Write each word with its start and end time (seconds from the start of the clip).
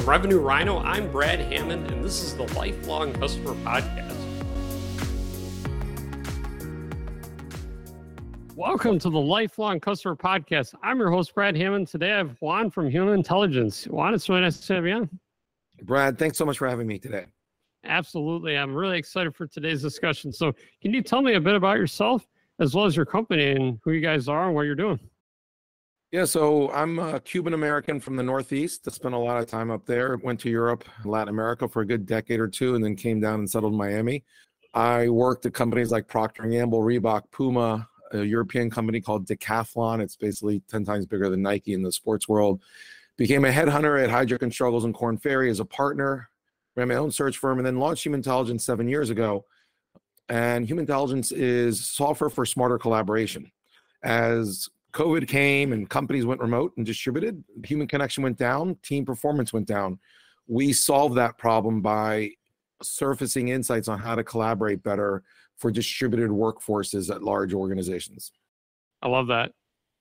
From 0.00 0.08
Revenue 0.08 0.38
Rhino, 0.38 0.78
I'm 0.78 1.12
Brad 1.12 1.40
Hammond, 1.40 1.90
and 1.90 2.02
this 2.02 2.22
is 2.22 2.34
the 2.34 2.44
Lifelong 2.54 3.12
Customer 3.12 3.52
Podcast. 3.56 4.16
Welcome 8.56 8.98
to 8.98 9.10
the 9.10 9.20
Lifelong 9.20 9.78
Customer 9.78 10.16
Podcast. 10.16 10.74
I'm 10.82 10.98
your 10.98 11.10
host, 11.10 11.34
Brad 11.34 11.54
Hammond. 11.54 11.86
Today 11.88 12.12
I 12.12 12.16
have 12.16 12.40
Juan 12.40 12.70
from 12.70 12.88
Humantelligence. 12.88 13.84
Juan, 13.88 14.14
it's 14.14 14.26
really 14.30 14.40
nice 14.40 14.58
to 14.60 14.74
have 14.74 14.86
you 14.86 14.94
on. 14.94 15.20
Brad, 15.82 16.18
thanks 16.18 16.38
so 16.38 16.46
much 16.46 16.56
for 16.56 16.66
having 16.66 16.86
me 16.86 16.98
today. 16.98 17.26
Absolutely. 17.84 18.56
I'm 18.56 18.74
really 18.74 18.96
excited 18.96 19.36
for 19.36 19.46
today's 19.46 19.82
discussion. 19.82 20.32
So, 20.32 20.54
can 20.80 20.94
you 20.94 21.02
tell 21.02 21.20
me 21.20 21.34
a 21.34 21.40
bit 21.40 21.56
about 21.56 21.76
yourself 21.76 22.26
as 22.58 22.74
well 22.74 22.86
as 22.86 22.96
your 22.96 23.04
company 23.04 23.50
and 23.50 23.78
who 23.84 23.92
you 23.92 24.00
guys 24.00 24.28
are 24.28 24.46
and 24.46 24.54
what 24.54 24.62
you're 24.62 24.74
doing? 24.74 24.98
Yeah, 26.12 26.24
so 26.24 26.72
I'm 26.72 26.98
a 26.98 27.20
Cuban 27.20 27.54
American 27.54 28.00
from 28.00 28.16
the 28.16 28.24
Northeast. 28.24 28.82
I 28.88 28.90
spent 28.90 29.14
a 29.14 29.18
lot 29.18 29.40
of 29.40 29.46
time 29.46 29.70
up 29.70 29.86
there. 29.86 30.16
Went 30.16 30.40
to 30.40 30.50
Europe, 30.50 30.84
Latin 31.04 31.28
America 31.28 31.68
for 31.68 31.82
a 31.82 31.86
good 31.86 32.04
decade 32.04 32.40
or 32.40 32.48
two, 32.48 32.74
and 32.74 32.82
then 32.84 32.96
came 32.96 33.20
down 33.20 33.38
and 33.38 33.48
settled 33.48 33.74
in 33.74 33.78
Miami. 33.78 34.24
I 34.74 35.08
worked 35.08 35.46
at 35.46 35.54
companies 35.54 35.92
like 35.92 36.08
Procter 36.08 36.42
& 36.42 36.50
Gamble, 36.50 36.80
Reebok, 36.80 37.22
Puma, 37.30 37.88
a 38.10 38.24
European 38.24 38.70
company 38.70 39.00
called 39.00 39.24
Decathlon. 39.24 40.00
It's 40.00 40.16
basically 40.16 40.62
10 40.68 40.84
times 40.84 41.06
bigger 41.06 41.30
than 41.30 41.42
Nike 41.42 41.74
in 41.74 41.82
the 41.82 41.92
sports 41.92 42.28
world. 42.28 42.60
Became 43.16 43.44
a 43.44 43.52
headhunter 43.52 44.02
at 44.02 44.10
Heidrick 44.10 44.42
and 44.42 44.52
Struggles 44.52 44.84
and 44.84 44.92
Korn 44.92 45.16
Ferry 45.16 45.48
as 45.48 45.60
a 45.60 45.64
partner. 45.64 46.28
Ran 46.74 46.88
my 46.88 46.96
own 46.96 47.12
search 47.12 47.36
firm 47.36 47.58
and 47.58 47.66
then 47.66 47.78
launched 47.78 48.04
Humantelligence 48.04 48.64
seven 48.64 48.88
years 48.88 49.10
ago. 49.10 49.44
And 50.28 50.66
Humantelligence 50.66 51.30
is 51.30 51.86
software 51.86 52.30
for 52.30 52.44
smarter 52.44 52.78
collaboration. 52.78 53.52
As 54.02 54.68
COVID 54.92 55.28
came 55.28 55.72
and 55.72 55.88
companies 55.88 56.26
went 56.26 56.40
remote 56.40 56.72
and 56.76 56.84
distributed, 56.84 57.42
human 57.64 57.86
connection 57.86 58.22
went 58.22 58.38
down, 58.38 58.76
team 58.82 59.04
performance 59.04 59.52
went 59.52 59.66
down. 59.66 59.98
We 60.46 60.72
solved 60.72 61.16
that 61.16 61.38
problem 61.38 61.80
by 61.80 62.30
surfacing 62.82 63.48
insights 63.48 63.88
on 63.88 63.98
how 63.98 64.14
to 64.14 64.24
collaborate 64.24 64.82
better 64.82 65.22
for 65.58 65.70
distributed 65.70 66.30
workforces 66.30 67.14
at 67.14 67.22
large 67.22 67.54
organizations. 67.54 68.32
I 69.02 69.08
love 69.08 69.26
that. 69.28 69.52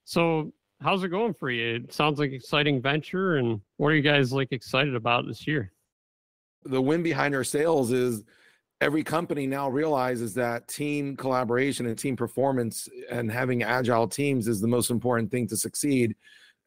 So, 0.06 0.54
how's 0.82 1.04
it 1.04 1.10
going 1.10 1.34
for 1.34 1.50
you? 1.50 1.76
It 1.76 1.94
sounds 1.94 2.20
like 2.20 2.30
an 2.30 2.36
exciting 2.36 2.82
venture 2.82 3.38
and 3.38 3.62
what 3.78 3.90
are 3.90 3.96
you 3.96 4.02
guys 4.02 4.32
like 4.32 4.52
excited 4.52 4.96
about 4.96 5.28
this 5.28 5.46
year? 5.46 5.72
The 6.64 6.82
win 6.82 7.04
behind 7.04 7.36
our 7.36 7.44
sales 7.44 7.92
is 7.92 8.24
every 8.82 9.04
company 9.04 9.46
now 9.46 9.70
realizes 9.70 10.34
that 10.34 10.68
team 10.68 11.18
collaboration 11.18 11.86
and 11.86 11.98
team 11.98 12.16
performance 12.16 12.88
and 13.10 13.32
having 13.32 13.64
agile 13.64 14.08
teams 14.08 14.48
is 14.48 14.62
the 14.62 14.68
most 14.68 14.90
important 14.90 15.30
thing 15.32 15.48
to 15.48 15.58
succeed 15.58 16.16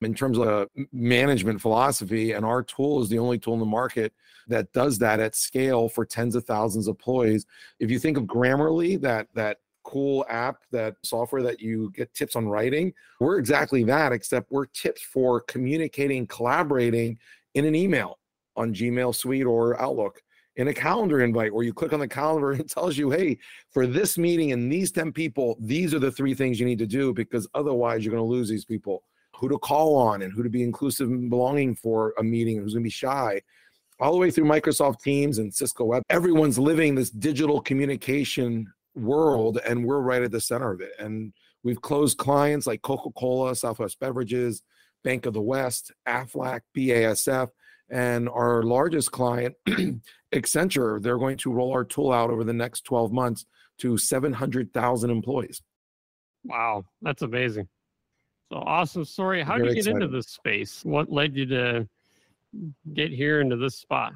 in 0.02 0.14
terms 0.14 0.36
of 0.36 0.48
uh, 0.48 0.66
management 0.92 1.60
philosophy. 1.60 2.32
And 2.32 2.44
our 2.44 2.62
tool 2.62 3.02
is 3.02 3.08
the 3.08 3.18
only 3.18 3.38
tool 3.38 3.54
in 3.54 3.60
the 3.60 3.66
market 3.66 4.12
that 4.48 4.72
does 4.72 4.98
that 4.98 5.20
at 5.20 5.34
scale 5.34 5.88
for 5.88 6.04
tens 6.04 6.34
of 6.34 6.44
thousands 6.44 6.88
of 6.88 6.96
employees. 6.96 7.46
If 7.78 7.90
you 7.90 7.98
think 7.98 8.16
of 8.16 8.24
grammarly 8.24 9.00
that 9.00 9.28
that 9.34 9.58
cool 9.84 10.24
app 10.28 10.58
that 10.70 10.94
software 11.02 11.42
that 11.42 11.60
you 11.60 11.90
get 11.92 12.14
tips 12.14 12.36
on 12.36 12.46
writing 12.46 12.92
we're 13.18 13.36
exactly 13.36 13.82
that 13.82 14.12
except 14.12 14.48
we're 14.52 14.66
tips 14.66 15.02
for 15.02 15.40
communicating 15.40 16.24
collaborating 16.24 17.18
in 17.54 17.64
an 17.64 17.74
email 17.74 18.20
on 18.54 18.72
gmail 18.72 19.12
suite 19.12 19.44
or 19.44 19.80
outlook 19.82 20.21
in 20.56 20.68
a 20.68 20.74
calendar 20.74 21.20
invite 21.20 21.52
where 21.52 21.64
you 21.64 21.72
click 21.72 21.92
on 21.92 22.00
the 22.00 22.08
calendar 22.08 22.52
and 22.52 22.60
it 22.62 22.70
tells 22.70 22.96
you, 22.96 23.10
hey, 23.10 23.38
for 23.70 23.86
this 23.86 24.18
meeting 24.18 24.52
and 24.52 24.70
these 24.70 24.92
10 24.92 25.12
people, 25.12 25.56
these 25.60 25.94
are 25.94 25.98
the 25.98 26.12
three 26.12 26.34
things 26.34 26.60
you 26.60 26.66
need 26.66 26.78
to 26.78 26.86
do 26.86 27.12
because 27.12 27.48
otherwise 27.54 28.04
you're 28.04 28.14
going 28.14 28.24
to 28.24 28.30
lose 28.30 28.48
these 28.48 28.64
people. 28.64 29.02
Who 29.36 29.48
to 29.48 29.58
call 29.58 29.96
on 29.96 30.22
and 30.22 30.32
who 30.32 30.42
to 30.44 30.50
be 30.50 30.62
inclusive 30.62 31.08
and 31.08 31.28
belonging 31.28 31.74
for 31.74 32.14
a 32.18 32.22
meeting, 32.22 32.58
who's 32.58 32.74
going 32.74 32.84
to 32.84 32.86
be 32.86 32.90
shy. 32.90 33.40
All 33.98 34.12
the 34.12 34.18
way 34.18 34.30
through 34.30 34.44
Microsoft 34.44 35.00
Teams 35.00 35.38
and 35.38 35.52
Cisco 35.52 35.84
Web. 35.84 36.02
Everyone's 36.10 36.58
living 36.58 36.94
this 36.94 37.10
digital 37.10 37.60
communication 37.60 38.72
world, 38.94 39.58
and 39.66 39.84
we're 39.84 40.00
right 40.00 40.22
at 40.22 40.30
the 40.30 40.40
center 40.40 40.70
of 40.70 40.80
it. 40.80 40.92
And 40.98 41.32
we've 41.64 41.80
closed 41.80 42.18
clients 42.18 42.66
like 42.66 42.82
Coca 42.82 43.10
Cola, 43.16 43.56
Southwest 43.56 43.98
Beverages, 43.98 44.62
Bank 45.02 45.26
of 45.26 45.34
the 45.34 45.40
West, 45.40 45.92
AFLAC, 46.06 46.60
BASF 46.76 47.48
and 47.92 48.28
our 48.30 48.62
largest 48.62 49.12
client, 49.12 49.54
Accenture, 50.34 51.00
they're 51.00 51.18
going 51.18 51.36
to 51.36 51.52
roll 51.52 51.72
our 51.72 51.84
tool 51.84 52.10
out 52.10 52.30
over 52.30 52.42
the 52.42 52.52
next 52.52 52.84
12 52.84 53.12
months 53.12 53.44
to 53.78 53.98
700,000 53.98 55.10
employees. 55.10 55.62
Wow, 56.44 56.84
that's 57.02 57.20
amazing. 57.22 57.68
So 58.50 58.58
awesome 58.58 59.04
story. 59.04 59.42
How 59.42 59.58
did 59.58 59.66
you 59.66 59.74
get 59.74 59.78
excited. 59.78 60.02
into 60.02 60.08
this 60.08 60.28
space? 60.28 60.84
What 60.84 61.12
led 61.12 61.36
you 61.36 61.46
to 61.46 61.88
get 62.94 63.10
here 63.10 63.40
into 63.40 63.56
this 63.56 63.76
spot? 63.76 64.14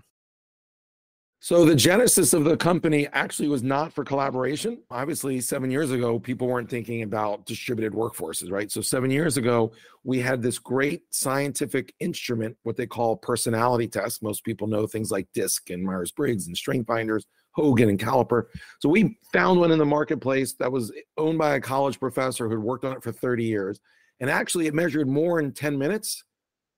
So 1.38 1.64
the 1.64 1.74
genesis 1.74 2.32
of 2.32 2.44
the 2.44 2.56
company 2.56 3.06
actually 3.12 3.48
was 3.48 3.62
not 3.62 3.92
for 3.92 4.04
collaboration. 4.04 4.82
Obviously, 4.90 5.40
seven 5.40 5.70
years 5.70 5.90
ago, 5.90 6.18
people 6.18 6.48
weren't 6.48 6.70
thinking 6.70 7.02
about 7.02 7.44
distributed 7.44 7.92
workforces, 7.92 8.50
right? 8.50 8.72
So 8.72 8.80
seven 8.80 9.10
years 9.10 9.36
ago, 9.36 9.72
we 10.02 10.18
had 10.18 10.42
this 10.42 10.58
great 10.58 11.02
scientific 11.10 11.92
instrument, 12.00 12.56
what 12.62 12.76
they 12.76 12.86
call 12.86 13.16
personality 13.16 13.86
tests. 13.86 14.22
Most 14.22 14.44
people 14.44 14.66
know 14.66 14.86
things 14.86 15.10
like 15.10 15.28
DISC 15.34 15.70
and 15.70 15.84
Myers 15.84 16.10
Briggs 16.10 16.46
and 16.46 16.56
Strength 16.56 16.86
Finders, 16.86 17.26
Hogan 17.52 17.90
and 17.90 17.98
Caliper. 17.98 18.44
So 18.80 18.88
we 18.88 19.18
found 19.32 19.60
one 19.60 19.72
in 19.72 19.78
the 19.78 19.84
marketplace 19.84 20.54
that 20.54 20.72
was 20.72 20.90
owned 21.18 21.38
by 21.38 21.54
a 21.54 21.60
college 21.60 22.00
professor 22.00 22.48
who'd 22.48 22.58
worked 22.58 22.84
on 22.84 22.96
it 22.96 23.02
for 23.02 23.12
30 23.12 23.44
years. 23.44 23.78
And 24.20 24.30
actually, 24.30 24.68
it 24.68 24.74
measured 24.74 25.06
more 25.06 25.38
in 25.38 25.52
10 25.52 25.78
minutes 25.78 26.24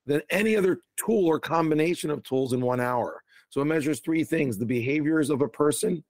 than 0.05 0.21
any 0.29 0.57
other 0.57 0.81
tool 0.97 1.25
or 1.27 1.39
combination 1.39 2.09
of 2.09 2.23
tools 2.23 2.51
in 2.51 2.59
one 2.59 2.81
hour. 2.81 3.23
So 3.49 3.61
it 3.61 3.65
measures 3.65 3.99
three 3.99 4.23
things 4.23 4.57
the 4.57 4.65
behaviors 4.65 5.29
of 5.29 5.41
a 5.41 5.47
person, 5.47 6.03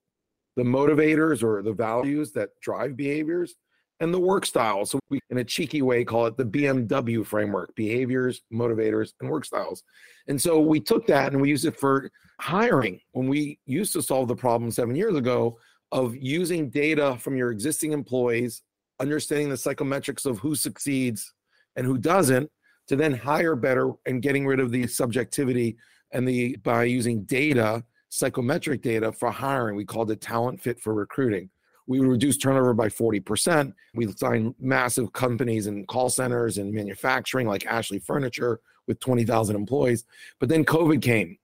the 0.55 0.63
motivators 0.63 1.43
or 1.43 1.61
the 1.61 1.73
values 1.73 2.31
that 2.33 2.49
drive 2.61 2.95
behaviors, 2.95 3.55
and 4.01 4.13
the 4.13 4.19
work 4.19 4.45
style. 4.45 4.85
So 4.85 4.99
we, 5.09 5.19
in 5.29 5.39
a 5.39 5.43
cheeky 5.43 5.81
way, 5.81 6.03
call 6.03 6.27
it 6.27 6.37
the 6.37 6.45
BMW 6.45 7.25
framework 7.25 7.75
behaviors, 7.75 8.41
motivators, 8.53 9.13
and 9.19 9.29
work 9.29 9.45
styles. 9.45 9.83
And 10.27 10.41
so 10.41 10.59
we 10.59 10.79
took 10.79 11.05
that 11.07 11.33
and 11.33 11.41
we 11.41 11.49
used 11.49 11.65
it 11.65 11.77
for 11.77 12.09
hiring 12.39 13.01
when 13.11 13.27
we 13.27 13.59
used 13.65 13.93
to 13.93 14.01
solve 14.01 14.27
the 14.27 14.35
problem 14.35 14.71
seven 14.71 14.95
years 14.95 15.15
ago 15.15 15.57
of 15.91 16.15
using 16.15 16.69
data 16.69 17.17
from 17.19 17.35
your 17.35 17.51
existing 17.51 17.91
employees, 17.91 18.61
understanding 18.99 19.49
the 19.49 19.55
psychometrics 19.55 20.25
of 20.25 20.39
who 20.39 20.55
succeeds 20.55 21.33
and 21.75 21.85
who 21.85 21.97
doesn't, 21.97 22.49
to 22.87 22.95
then 22.95 23.13
hire 23.13 23.55
better 23.55 23.91
and 24.05 24.21
getting 24.21 24.47
rid 24.47 24.59
of 24.59 24.71
the 24.71 24.87
subjectivity 24.87 25.77
and 26.11 26.27
the 26.27 26.55
by 26.57 26.83
using 26.83 27.23
data, 27.23 27.83
psychometric 28.09 28.81
data 28.81 29.11
for 29.11 29.31
hiring. 29.31 29.75
We 29.75 29.85
called 29.85 30.11
it 30.11 30.21
talent 30.21 30.61
fit 30.61 30.79
for 30.79 30.93
recruiting. 30.93 31.49
We 31.87 31.99
reduced 31.99 32.41
turnover 32.41 32.73
by 32.75 32.87
40%. 32.87 33.73
We 33.95 34.11
signed 34.11 34.53
massive 34.59 35.11
companies 35.11 35.65
and 35.65 35.87
call 35.87 36.09
centers 36.09 36.59
and 36.59 36.71
manufacturing 36.71 37.47
like 37.47 37.65
Ashley 37.65 37.97
Furniture 37.97 38.59
with 38.87 38.99
20,000 38.99 39.55
employees. 39.55 40.05
But 40.39 40.49
then 40.49 40.65
COVID 40.65 41.01
came. 41.01 41.37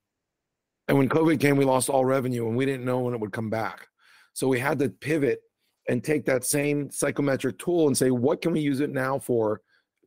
And 0.88 1.00
when 1.00 1.10
COVID 1.10 1.40
came, 1.40 1.58
we 1.58 1.66
lost 1.66 1.90
all 1.90 2.06
revenue 2.06 2.48
and 2.48 2.56
we 2.56 2.66
didn't 2.66 2.86
know 2.86 3.00
when 3.00 3.16
it 3.16 3.20
would 3.20 3.32
come 3.32 3.50
back. 3.50 3.88
So 4.34 4.48
we 4.48 4.60
had 4.60 4.78
to 4.80 4.90
pivot 4.90 5.40
and 5.88 6.04
take 6.04 6.26
that 6.26 6.44
same 6.44 6.92
psychometric 6.92 7.58
tool 7.58 7.88
and 7.88 7.98
say, 7.98 8.12
what 8.12 8.42
can 8.42 8.52
we 8.52 8.60
use 8.60 8.82
it 8.82 8.92
now 8.92 9.18
for 9.18 9.62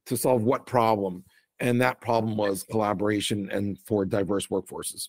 to 0.06 0.16
solve 0.16 0.44
what 0.44 0.66
problem? 0.66 1.24
And 1.60 1.80
that 1.80 2.00
problem 2.00 2.36
was 2.36 2.64
collaboration 2.70 3.48
and 3.50 3.78
for 3.80 4.04
diverse 4.04 4.46
workforces. 4.48 5.08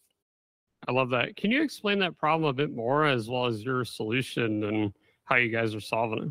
I 0.87 0.91
love 0.91 1.09
that. 1.09 1.35
Can 1.35 1.51
you 1.51 1.61
explain 1.61 1.99
that 1.99 2.17
problem 2.17 2.49
a 2.49 2.53
bit 2.53 2.73
more 2.73 3.05
as 3.05 3.29
well 3.29 3.45
as 3.45 3.63
your 3.63 3.83
solution 3.83 4.63
and 4.63 4.93
how 5.25 5.35
you 5.35 5.49
guys 5.49 5.75
are 5.75 5.81
solving 5.81 6.23
it? 6.23 6.29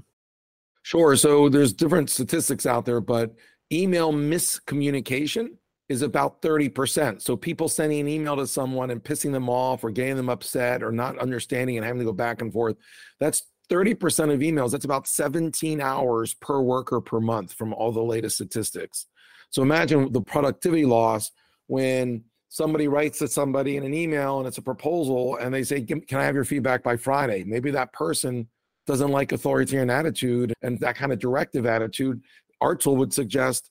Sure. 0.83 1.17
So 1.17 1.49
there's 1.49 1.73
different 1.73 2.09
statistics 2.09 2.65
out 2.65 2.87
there, 2.87 3.01
but 3.01 3.35
email 3.71 4.13
miscommunication 4.13 5.51
is 5.89 6.03
about 6.03 6.43
30%. 6.43 7.23
So 7.23 7.37
people 7.37 7.69
sending 7.69 8.01
an 8.01 8.09
email 8.09 8.37
to 8.37 8.47
someone 8.47 8.91
and 8.91 9.03
pissing 9.03 9.33
them 9.33 9.49
off 9.49 9.85
or 9.85 9.91
getting 9.91 10.17
them 10.17 10.29
upset 10.29 10.83
or 10.83 10.93
not 10.93 11.19
understanding 11.19 11.77
and 11.77 11.85
having 11.85 12.01
to 12.01 12.05
go 12.05 12.13
back 12.13 12.43
and 12.43 12.53
forth. 12.53 12.77
That's 13.21 13.43
30% 13.71 14.33
of 14.33 14.41
emails. 14.41 14.71
That's 14.71 14.85
about 14.85 15.07
17 15.07 15.81
hours 15.81 16.35
per 16.35 16.61
worker 16.61 17.01
per 17.01 17.21
month 17.21 17.53
from 17.53 17.75
all 17.75 17.93
the 17.93 18.03
latest 18.03 18.37
statistics. 18.37 19.07
So 19.51 19.63
imagine 19.63 20.13
the 20.13 20.21
productivity 20.21 20.85
loss 20.85 21.31
when 21.67 22.25
somebody 22.49 22.89
writes 22.89 23.19
to 23.19 23.29
somebody 23.29 23.77
in 23.77 23.85
an 23.85 23.95
email 23.95 24.39
and 24.39 24.47
it's 24.47 24.59
a 24.59 24.63
proposal 24.63 25.37
and 25.37 25.53
they 25.53 25.63
say, 25.63 25.83
Can 25.83 26.03
I 26.13 26.25
have 26.25 26.35
your 26.35 26.45
feedback 26.45 26.83
by 26.83 26.97
Friday? 26.97 27.45
Maybe 27.45 27.71
that 27.71 27.93
person 27.93 28.49
doesn't 28.87 29.11
like 29.11 29.33
authoritarian 29.33 29.91
attitude 29.91 30.55
and 30.63 30.79
that 30.81 30.97
kind 30.97 31.13
of 31.13 31.19
directive 31.19 31.67
attitude. 31.67 32.23
Our 32.61 32.75
tool 32.75 32.97
would 32.97 33.13
suggest 33.13 33.71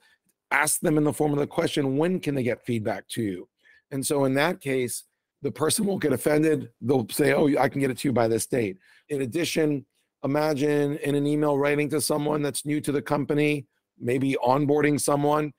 ask 0.52 0.80
them 0.80 0.98
in 0.98 1.04
the 1.04 1.14
form 1.14 1.34
of 1.34 1.40
the 1.40 1.48
question, 1.48 1.98
When 1.98 2.20
can 2.20 2.36
they 2.36 2.44
get 2.44 2.66
feedback 2.66 3.08
to 3.10 3.24
you? 3.24 3.50
And 3.92 4.06
so 4.06 4.26
in 4.26 4.34
that 4.36 4.62
case, 4.62 5.04
the 5.42 5.52
person 5.52 5.86
won't 5.86 6.02
get 6.02 6.14
offended. 6.14 6.70
They'll 6.82 7.08
say, 7.10 7.34
Oh, 7.34 7.48
I 7.60 7.70
can 7.70 7.82
get 7.82 7.92
it 7.92 7.98
to 8.00 8.08
you 8.08 8.14
by 8.14 8.28
this 8.28 8.46
date. 8.46 8.78
In 9.10 9.22
addition, 9.22 9.86
imagine 10.24 10.98
in 10.98 11.16
an 11.16 11.26
email 11.26 11.58
writing 11.58 11.90
to 11.90 12.02
someone 12.02 12.42
that's 12.42 12.66
new 12.66 12.82
to 12.82 12.92
the 12.92 13.02
company, 13.02 13.66
maybe 14.00 14.36
onboarding 14.44 15.00
someone 15.00 15.54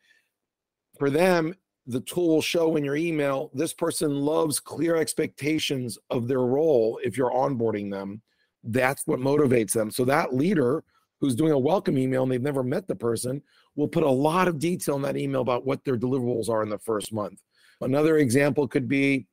for 0.98 1.10
them, 1.10 1.54
the 1.86 2.00
tool 2.00 2.28
will 2.28 2.42
show 2.42 2.76
in 2.76 2.84
your 2.84 2.96
email 2.96 3.50
this 3.54 3.72
person 3.72 4.10
loves 4.20 4.60
clear 4.60 4.96
expectations 4.96 5.98
of 6.10 6.28
their 6.28 6.42
role 6.42 7.00
if 7.02 7.16
you're 7.16 7.30
onboarding 7.30 7.90
them. 7.90 8.20
That's 8.62 9.06
what 9.06 9.20
motivates 9.20 9.72
them. 9.72 9.90
So 9.90 10.04
that 10.04 10.34
leader 10.34 10.84
who's 11.20 11.34
doing 11.34 11.52
a 11.52 11.58
welcome 11.58 11.96
email 11.98 12.22
and 12.22 12.30
they've 12.30 12.42
never 12.42 12.62
met 12.62 12.86
the 12.86 12.94
person 12.94 13.42
will 13.74 13.88
put 13.88 14.02
a 14.02 14.10
lot 14.10 14.48
of 14.48 14.58
detail 14.58 14.96
in 14.96 15.02
that 15.02 15.16
email 15.16 15.40
about 15.40 15.64
what 15.64 15.84
their 15.84 15.96
deliverables 15.96 16.48
are 16.48 16.62
in 16.62 16.68
the 16.68 16.78
first 16.78 17.12
month. 17.12 17.40
Another 17.80 18.18
example 18.18 18.68
could 18.68 18.88
be 18.88 19.26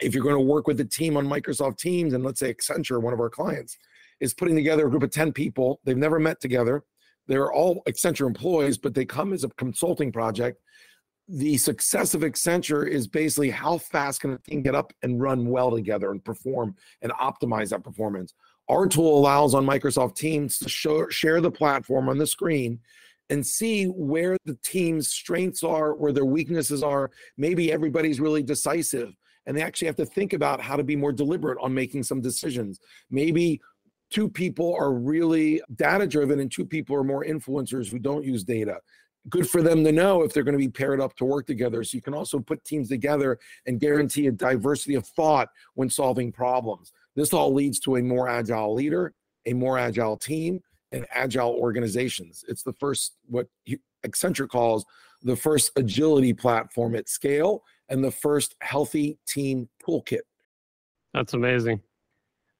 if 0.00 0.14
you're 0.14 0.24
going 0.24 0.36
to 0.36 0.40
work 0.40 0.66
with 0.66 0.80
a 0.80 0.84
team 0.84 1.16
on 1.16 1.26
Microsoft 1.26 1.78
Teams, 1.78 2.14
and 2.14 2.24
let's 2.24 2.40
say 2.40 2.52
Accenture, 2.52 3.00
one 3.00 3.12
of 3.12 3.20
our 3.20 3.30
clients, 3.30 3.78
is 4.20 4.34
putting 4.34 4.56
together 4.56 4.86
a 4.86 4.90
group 4.90 5.02
of 5.02 5.10
10 5.10 5.32
people, 5.32 5.80
they've 5.84 5.96
never 5.96 6.18
met 6.18 6.40
together. 6.40 6.84
They're 7.26 7.52
all 7.52 7.82
Accenture 7.88 8.26
employees, 8.26 8.78
but 8.78 8.94
they 8.94 9.04
come 9.04 9.32
as 9.32 9.44
a 9.44 9.48
consulting 9.50 10.12
project. 10.12 10.60
The 11.28 11.56
success 11.56 12.14
of 12.14 12.20
Accenture 12.20 12.86
is 12.86 13.06
basically 13.06 13.50
how 13.50 13.78
fast 13.78 14.20
can 14.20 14.34
a 14.34 14.38
team 14.38 14.62
get 14.62 14.74
up 14.74 14.92
and 15.02 15.20
run 15.20 15.46
well 15.46 15.70
together 15.70 16.10
and 16.10 16.22
perform 16.22 16.74
and 17.00 17.12
optimize 17.12 17.70
that 17.70 17.82
performance. 17.82 18.34
Our 18.68 18.86
tool 18.86 19.18
allows 19.18 19.54
on 19.54 19.66
Microsoft 19.66 20.16
Teams 20.16 20.58
to 20.58 20.68
show, 20.68 21.08
share 21.08 21.40
the 21.40 21.50
platform 21.50 22.08
on 22.08 22.18
the 22.18 22.26
screen 22.26 22.80
and 23.30 23.46
see 23.46 23.86
where 23.86 24.36
the 24.44 24.58
team's 24.62 25.08
strengths 25.08 25.62
are, 25.62 25.94
where 25.94 26.12
their 26.12 26.26
weaknesses 26.26 26.82
are. 26.82 27.10
Maybe 27.38 27.72
everybody's 27.72 28.20
really 28.20 28.42
decisive 28.42 29.14
and 29.46 29.56
they 29.56 29.62
actually 29.62 29.86
have 29.86 29.96
to 29.96 30.06
think 30.06 30.32
about 30.32 30.60
how 30.60 30.76
to 30.76 30.84
be 30.84 30.96
more 30.96 31.12
deliberate 31.12 31.58
on 31.60 31.74
making 31.74 32.02
some 32.02 32.20
decisions. 32.20 32.80
Maybe 33.10 33.60
two 34.14 34.28
people 34.28 34.76
are 34.78 34.92
really 34.92 35.60
data 35.74 36.06
driven 36.06 36.38
and 36.38 36.50
two 36.50 36.64
people 36.64 36.94
are 36.94 37.02
more 37.02 37.24
influencers 37.24 37.90
who 37.90 37.98
don't 37.98 38.24
use 38.24 38.44
data. 38.44 38.78
Good 39.28 39.50
for 39.50 39.60
them 39.60 39.82
to 39.82 39.90
know 39.90 40.22
if 40.22 40.32
they're 40.32 40.44
going 40.44 40.56
to 40.56 40.64
be 40.64 40.68
paired 40.68 41.00
up 41.00 41.16
to 41.16 41.24
work 41.24 41.48
together. 41.48 41.82
So 41.82 41.96
you 41.96 42.02
can 42.02 42.14
also 42.14 42.38
put 42.38 42.64
teams 42.64 42.88
together 42.88 43.40
and 43.66 43.80
guarantee 43.80 44.28
a 44.28 44.30
diversity 44.30 44.94
of 44.94 45.04
thought 45.04 45.48
when 45.74 45.90
solving 45.90 46.30
problems. 46.30 46.92
This 47.16 47.32
all 47.32 47.52
leads 47.52 47.80
to 47.80 47.96
a 47.96 48.02
more 48.02 48.28
agile 48.28 48.72
leader, 48.72 49.14
a 49.46 49.52
more 49.52 49.78
agile 49.78 50.16
team, 50.16 50.60
and 50.92 51.06
agile 51.12 51.50
organizations. 51.50 52.44
It's 52.46 52.62
the 52.62 52.74
first, 52.74 53.16
what 53.26 53.48
Accenture 54.06 54.48
calls 54.48 54.84
the 55.22 55.34
first 55.34 55.72
agility 55.74 56.32
platform 56.32 56.94
at 56.94 57.08
scale 57.08 57.64
and 57.88 58.04
the 58.04 58.12
first 58.12 58.54
healthy 58.60 59.18
team 59.26 59.68
toolkit. 59.84 60.20
That's 61.14 61.34
amazing. 61.34 61.80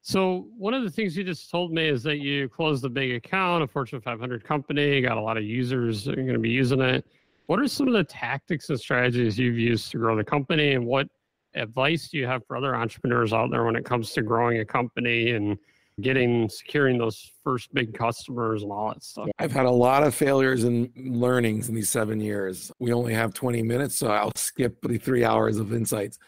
So 0.06 0.48
one 0.58 0.74
of 0.74 0.82
the 0.82 0.90
things 0.90 1.16
you 1.16 1.24
just 1.24 1.50
told 1.50 1.72
me 1.72 1.88
is 1.88 2.02
that 2.02 2.18
you 2.18 2.46
closed 2.50 2.84
a 2.84 2.90
big 2.90 3.12
account, 3.12 3.64
a 3.64 3.66
Fortune 3.66 4.02
500 4.02 4.44
company, 4.44 5.00
got 5.00 5.16
a 5.16 5.20
lot 5.20 5.38
of 5.38 5.44
users 5.44 6.06
are 6.06 6.14
going 6.14 6.34
to 6.34 6.38
be 6.38 6.50
using 6.50 6.82
it. 6.82 7.06
What 7.46 7.58
are 7.58 7.66
some 7.66 7.88
of 7.88 7.94
the 7.94 8.04
tactics 8.04 8.68
and 8.68 8.78
strategies 8.78 9.38
you've 9.38 9.58
used 9.58 9.90
to 9.92 9.96
grow 9.96 10.14
the 10.14 10.22
company, 10.22 10.74
and 10.74 10.84
what 10.84 11.08
advice 11.54 12.10
do 12.10 12.18
you 12.18 12.26
have 12.26 12.46
for 12.46 12.54
other 12.54 12.76
entrepreneurs 12.76 13.32
out 13.32 13.50
there 13.50 13.64
when 13.64 13.76
it 13.76 13.86
comes 13.86 14.12
to 14.12 14.20
growing 14.20 14.58
a 14.58 14.64
company 14.64 15.30
and 15.30 15.56
getting 16.02 16.50
securing 16.50 16.98
those 16.98 17.30
first 17.42 17.72
big 17.72 17.94
customers 17.94 18.62
and 18.62 18.70
all 18.70 18.90
that 18.90 19.02
stuff. 19.02 19.30
I've 19.38 19.52
had 19.52 19.64
a 19.64 19.70
lot 19.70 20.02
of 20.02 20.14
failures 20.14 20.64
and 20.64 20.90
learnings 20.96 21.70
in 21.70 21.74
these 21.74 21.88
seven 21.88 22.20
years. 22.20 22.70
We 22.78 22.92
only 22.92 23.14
have 23.14 23.32
20 23.32 23.62
minutes, 23.62 23.96
so 23.96 24.08
I'll 24.08 24.32
skip 24.36 24.82
the 24.82 24.98
three 24.98 25.24
hours 25.24 25.56
of 25.56 25.72
insights. 25.72 26.18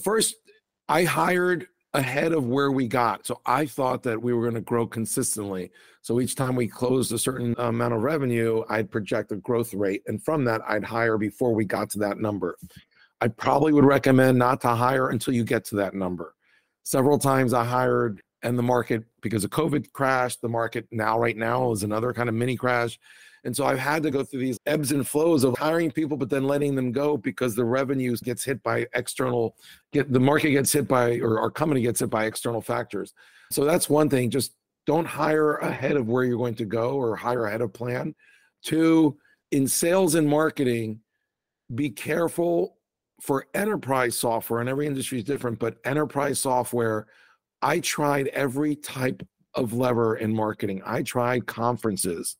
First, 0.00 0.36
I 0.88 1.02
hired 1.02 1.66
ahead 1.96 2.32
of 2.32 2.46
where 2.46 2.70
we 2.70 2.86
got. 2.86 3.26
So 3.26 3.40
I 3.46 3.66
thought 3.66 4.02
that 4.04 4.20
we 4.20 4.32
were 4.32 4.42
going 4.42 4.54
to 4.54 4.60
grow 4.60 4.86
consistently. 4.86 5.70
So 6.02 6.20
each 6.20 6.36
time 6.36 6.54
we 6.54 6.68
closed 6.68 7.12
a 7.12 7.18
certain 7.18 7.54
amount 7.58 7.94
of 7.94 8.02
revenue, 8.02 8.62
I'd 8.68 8.90
project 8.90 9.32
a 9.32 9.36
growth 9.36 9.74
rate. 9.74 10.02
And 10.06 10.22
from 10.22 10.44
that, 10.44 10.60
I'd 10.68 10.84
hire 10.84 11.18
before 11.18 11.54
we 11.54 11.64
got 11.64 11.90
to 11.90 11.98
that 12.00 12.18
number. 12.18 12.56
I 13.20 13.28
probably 13.28 13.72
would 13.72 13.84
recommend 13.84 14.38
not 14.38 14.60
to 14.60 14.68
hire 14.68 15.08
until 15.08 15.34
you 15.34 15.42
get 15.42 15.64
to 15.66 15.76
that 15.76 15.94
number. 15.94 16.34
Several 16.84 17.18
times 17.18 17.52
I 17.52 17.64
hired 17.64 18.22
and 18.42 18.58
the 18.58 18.62
market 18.62 19.04
because 19.22 19.44
of 19.44 19.50
covid 19.50 19.90
crashed 19.92 20.40
the 20.40 20.48
market 20.48 20.86
now 20.90 21.18
right 21.18 21.36
now 21.36 21.70
is 21.72 21.82
another 21.82 22.12
kind 22.12 22.28
of 22.28 22.34
mini 22.34 22.56
crash. 22.56 22.98
And 23.44 23.54
so 23.56 23.64
i've 23.64 23.78
had 23.78 24.02
to 24.02 24.10
go 24.10 24.24
through 24.24 24.40
these 24.40 24.58
ebbs 24.66 24.90
and 24.92 25.06
flows 25.06 25.44
of 25.44 25.56
hiring 25.56 25.90
people 25.90 26.16
but 26.16 26.28
then 26.28 26.44
letting 26.44 26.74
them 26.74 26.90
go 26.90 27.16
because 27.16 27.54
the 27.54 27.64
revenues 27.64 28.20
gets 28.20 28.44
hit 28.44 28.62
by 28.62 28.86
external 28.94 29.54
get 29.92 30.12
the 30.12 30.20
market 30.20 30.50
gets 30.50 30.72
hit 30.72 30.88
by 30.88 31.18
or 31.20 31.38
our 31.40 31.50
company 31.50 31.80
gets 31.80 32.00
hit 32.00 32.10
by 32.10 32.24
external 32.24 32.60
factors. 32.60 33.14
So 33.52 33.64
that's 33.64 33.88
one 33.88 34.08
thing 34.08 34.30
just 34.30 34.54
don't 34.86 35.06
hire 35.06 35.56
ahead 35.56 35.96
of 35.96 36.08
where 36.08 36.24
you're 36.24 36.38
going 36.38 36.54
to 36.56 36.64
go 36.64 36.94
or 36.96 37.16
hire 37.16 37.46
ahead 37.46 37.60
of 37.60 37.72
plan. 37.72 38.14
Two 38.64 39.16
in 39.52 39.68
sales 39.68 40.14
and 40.14 40.28
marketing 40.28 41.00
be 41.74 41.90
careful 41.90 42.76
for 43.20 43.46
enterprise 43.54 44.16
software 44.16 44.60
and 44.60 44.68
every 44.68 44.86
industry 44.86 45.18
is 45.18 45.24
different 45.24 45.58
but 45.58 45.78
enterprise 45.84 46.38
software 46.38 47.06
I 47.62 47.80
tried 47.80 48.28
every 48.28 48.76
type 48.76 49.26
of 49.54 49.72
lever 49.72 50.16
in 50.16 50.34
marketing. 50.34 50.82
I 50.84 51.02
tried 51.02 51.46
conferences, 51.46 52.36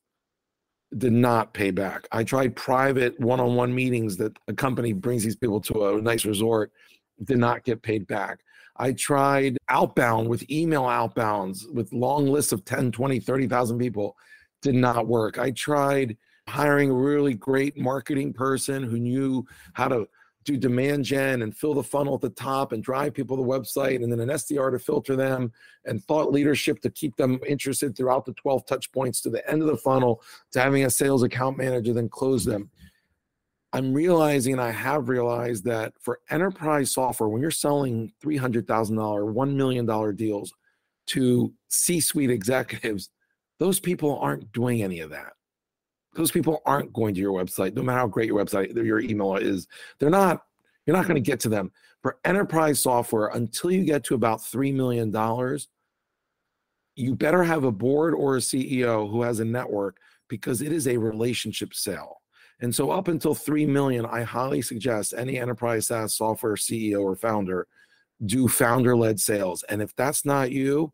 did 0.96 1.12
not 1.12 1.54
pay 1.54 1.70
back. 1.70 2.06
I 2.12 2.24
tried 2.24 2.56
private 2.56 3.18
one 3.18 3.40
on 3.40 3.56
one 3.56 3.74
meetings 3.74 4.16
that 4.18 4.36
a 4.48 4.54
company 4.54 4.92
brings 4.92 5.24
these 5.24 5.36
people 5.36 5.60
to 5.62 5.96
a 5.96 6.02
nice 6.02 6.24
resort, 6.24 6.70
did 7.24 7.38
not 7.38 7.64
get 7.64 7.82
paid 7.82 8.06
back. 8.06 8.40
I 8.76 8.92
tried 8.92 9.56
outbound 9.68 10.28
with 10.28 10.48
email 10.50 10.82
outbounds 10.82 11.72
with 11.72 11.92
long 11.92 12.26
lists 12.26 12.52
of 12.52 12.64
10, 12.64 12.92
20, 12.92 13.20
30,000 13.20 13.78
people, 13.78 14.16
did 14.60 14.74
not 14.74 15.06
work. 15.06 15.38
I 15.38 15.50
tried 15.52 16.16
hiring 16.48 16.90
a 16.90 16.94
really 16.94 17.34
great 17.34 17.76
marketing 17.78 18.32
person 18.32 18.82
who 18.82 18.98
knew 18.98 19.46
how 19.72 19.88
to 19.88 20.06
do 20.46 20.56
demand 20.56 21.04
gen 21.04 21.42
and 21.42 21.54
fill 21.54 21.74
the 21.74 21.82
funnel 21.82 22.14
at 22.14 22.20
the 22.20 22.30
top 22.30 22.72
and 22.72 22.82
drive 22.82 23.12
people 23.12 23.36
to 23.36 23.42
the 23.42 23.48
website 23.48 24.02
and 24.02 24.10
then 24.10 24.20
an 24.20 24.28
SDR 24.28 24.70
to 24.70 24.78
filter 24.78 25.16
them 25.16 25.52
and 25.84 26.02
thought 26.04 26.32
leadership 26.32 26.80
to 26.80 26.90
keep 26.90 27.16
them 27.16 27.40
interested 27.46 27.96
throughout 27.96 28.24
the 28.24 28.32
12 28.34 28.64
touch 28.64 28.90
points 28.92 29.20
to 29.20 29.28
the 29.28 29.48
end 29.50 29.60
of 29.60 29.68
the 29.68 29.76
funnel 29.76 30.22
to 30.52 30.60
having 30.60 30.84
a 30.84 30.90
sales 30.90 31.24
account 31.24 31.58
manager 31.58 31.92
then 31.92 32.08
close 32.08 32.44
them. 32.44 32.70
I'm 33.72 33.92
realizing 33.92 34.58
I 34.58 34.70
have 34.70 35.08
realized 35.08 35.64
that 35.64 35.92
for 36.00 36.20
enterprise 36.30 36.92
software, 36.92 37.28
when 37.28 37.42
you're 37.42 37.50
selling 37.50 38.12
$300,000, 38.24 38.64
$1 38.64 39.54
million 39.54 40.16
deals 40.16 40.54
to 41.08 41.52
C 41.68 42.00
suite 42.00 42.30
executives, 42.30 43.10
those 43.58 43.80
people 43.80 44.18
aren't 44.20 44.50
doing 44.52 44.82
any 44.82 45.00
of 45.00 45.10
that 45.10 45.35
those 46.16 46.30
people 46.30 46.62
aren't 46.66 46.92
going 46.92 47.14
to 47.14 47.20
your 47.20 47.32
website 47.32 47.74
no 47.74 47.82
matter 47.82 47.98
how 47.98 48.06
great 48.06 48.26
your 48.26 48.42
website 48.42 48.74
your 48.74 49.00
email 49.00 49.36
is 49.36 49.68
they're 49.98 50.10
not 50.10 50.42
you're 50.86 50.96
not 50.96 51.08
going 51.08 51.16
to 51.16 51.30
get 51.30 51.40
to 51.40 51.48
them. 51.48 51.72
For 52.02 52.18
enterprise 52.24 52.78
software 52.78 53.26
until 53.28 53.72
you 53.72 53.84
get 53.84 54.04
to 54.04 54.14
about 54.14 54.38
$3 54.38 54.72
million 54.72 55.10
you 56.94 57.14
better 57.14 57.42
have 57.42 57.64
a 57.64 57.72
board 57.72 58.14
or 58.14 58.36
a 58.36 58.40
ceo 58.40 59.10
who 59.10 59.22
has 59.22 59.40
a 59.40 59.44
network 59.44 59.98
because 60.28 60.62
it 60.62 60.72
is 60.72 60.88
a 60.88 60.96
relationship 60.96 61.74
sale. 61.74 62.20
And 62.60 62.74
so 62.74 62.90
up 62.90 63.08
until 63.08 63.34
3 63.34 63.66
million 63.66 64.06
i 64.06 64.22
highly 64.22 64.62
suggest 64.62 65.14
any 65.16 65.38
enterprise 65.38 65.88
saas 65.88 66.14
software 66.14 66.54
ceo 66.54 67.02
or 67.02 67.16
founder 67.16 67.66
do 68.24 68.48
founder 68.48 68.96
led 68.96 69.20
sales. 69.20 69.62
And 69.64 69.82
if 69.82 69.94
that's 69.96 70.24
not 70.24 70.52
you 70.52 70.92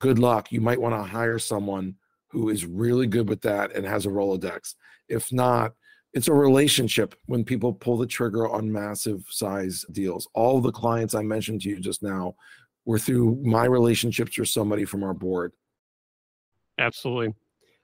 good 0.00 0.18
luck. 0.18 0.50
You 0.50 0.60
might 0.60 0.80
want 0.80 0.94
to 0.94 1.02
hire 1.02 1.38
someone 1.38 1.94
who 2.30 2.48
is 2.48 2.64
really 2.64 3.06
good 3.06 3.28
with 3.28 3.40
that 3.42 3.74
and 3.74 3.84
has 3.86 4.06
a 4.06 4.10
Rolodex. 4.10 4.74
If 5.08 5.32
not, 5.32 5.72
it's 6.12 6.28
a 6.28 6.34
relationship 6.34 7.14
when 7.26 7.44
people 7.44 7.72
pull 7.72 7.96
the 7.96 8.06
trigger 8.06 8.48
on 8.48 8.70
massive 8.70 9.24
size 9.28 9.84
deals. 9.92 10.28
All 10.34 10.60
the 10.60 10.72
clients 10.72 11.14
I 11.14 11.22
mentioned 11.22 11.60
to 11.62 11.68
you 11.68 11.80
just 11.80 12.02
now 12.02 12.34
were 12.84 12.98
through 12.98 13.40
my 13.44 13.64
relationships 13.64 14.38
or 14.38 14.44
somebody 14.44 14.84
from 14.84 15.04
our 15.04 15.14
board. 15.14 15.52
Absolutely. 16.78 17.34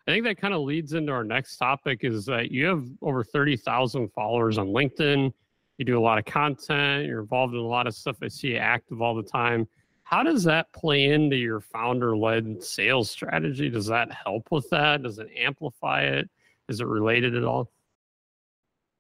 I 0.08 0.12
think 0.12 0.24
that 0.24 0.38
kind 0.38 0.54
of 0.54 0.62
leads 0.62 0.92
into 0.92 1.12
our 1.12 1.24
next 1.24 1.56
topic 1.56 2.00
is 2.02 2.24
that 2.26 2.50
you 2.50 2.66
have 2.66 2.84
over 3.02 3.24
30,000 3.24 4.08
followers 4.12 4.58
on 4.58 4.68
LinkedIn. 4.68 5.32
You 5.78 5.84
do 5.84 5.98
a 5.98 6.00
lot 6.00 6.18
of 6.18 6.24
content, 6.24 7.06
you're 7.06 7.20
involved 7.20 7.54
in 7.54 7.60
a 7.60 7.66
lot 7.66 7.86
of 7.86 7.94
stuff. 7.94 8.16
I 8.22 8.28
see 8.28 8.48
you 8.48 8.56
active 8.56 9.02
all 9.02 9.14
the 9.14 9.22
time. 9.22 9.68
How 10.06 10.22
does 10.22 10.44
that 10.44 10.72
play 10.72 11.06
into 11.06 11.34
your 11.34 11.58
founder 11.58 12.16
led 12.16 12.62
sales 12.62 13.10
strategy? 13.10 13.68
Does 13.68 13.86
that 13.86 14.08
help 14.12 14.46
with 14.52 14.70
that? 14.70 15.02
Does 15.02 15.18
it 15.18 15.28
amplify 15.36 16.02
it? 16.02 16.30
Is 16.68 16.80
it 16.80 16.86
related 16.86 17.34
at 17.34 17.42
all? 17.42 17.72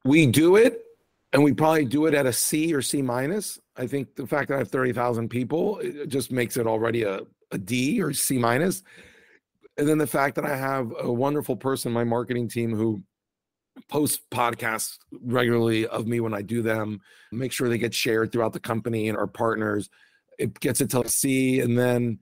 We 0.04 0.26
do 0.26 0.56
it 0.56 0.82
and 1.32 1.44
we 1.44 1.52
probably 1.52 1.84
do 1.84 2.06
it 2.06 2.14
at 2.14 2.26
a 2.26 2.32
C 2.32 2.74
or 2.74 2.82
C 2.82 3.02
minus. 3.02 3.60
I 3.76 3.86
think 3.86 4.16
the 4.16 4.26
fact 4.26 4.48
that 4.48 4.56
I 4.56 4.58
have 4.58 4.68
30,000 4.72 5.28
people 5.28 5.78
it 5.78 6.08
just 6.08 6.32
makes 6.32 6.56
it 6.56 6.66
already 6.66 7.04
a, 7.04 7.20
a 7.52 7.58
D 7.58 8.02
or 8.02 8.12
C 8.12 8.36
minus. 8.36 8.82
And 9.76 9.86
then 9.86 9.98
the 9.98 10.08
fact 10.08 10.34
that 10.34 10.44
I 10.44 10.56
have 10.56 10.92
a 10.98 11.12
wonderful 11.12 11.54
person, 11.54 11.92
my 11.92 12.02
marketing 12.02 12.48
team, 12.48 12.74
who 12.74 13.00
posts 13.88 14.20
podcasts 14.32 14.98
regularly 15.22 15.86
of 15.86 16.08
me 16.08 16.18
when 16.18 16.34
I 16.34 16.42
do 16.42 16.62
them, 16.62 17.00
make 17.30 17.52
sure 17.52 17.68
they 17.68 17.78
get 17.78 17.94
shared 17.94 18.32
throughout 18.32 18.54
the 18.54 18.58
company 18.58 19.08
and 19.08 19.16
our 19.16 19.28
partners 19.28 19.88
it 20.38 20.58
gets 20.60 20.80
it 20.80 20.90
to 20.90 21.08
C, 21.08 21.60
and 21.60 21.78
then 21.78 22.18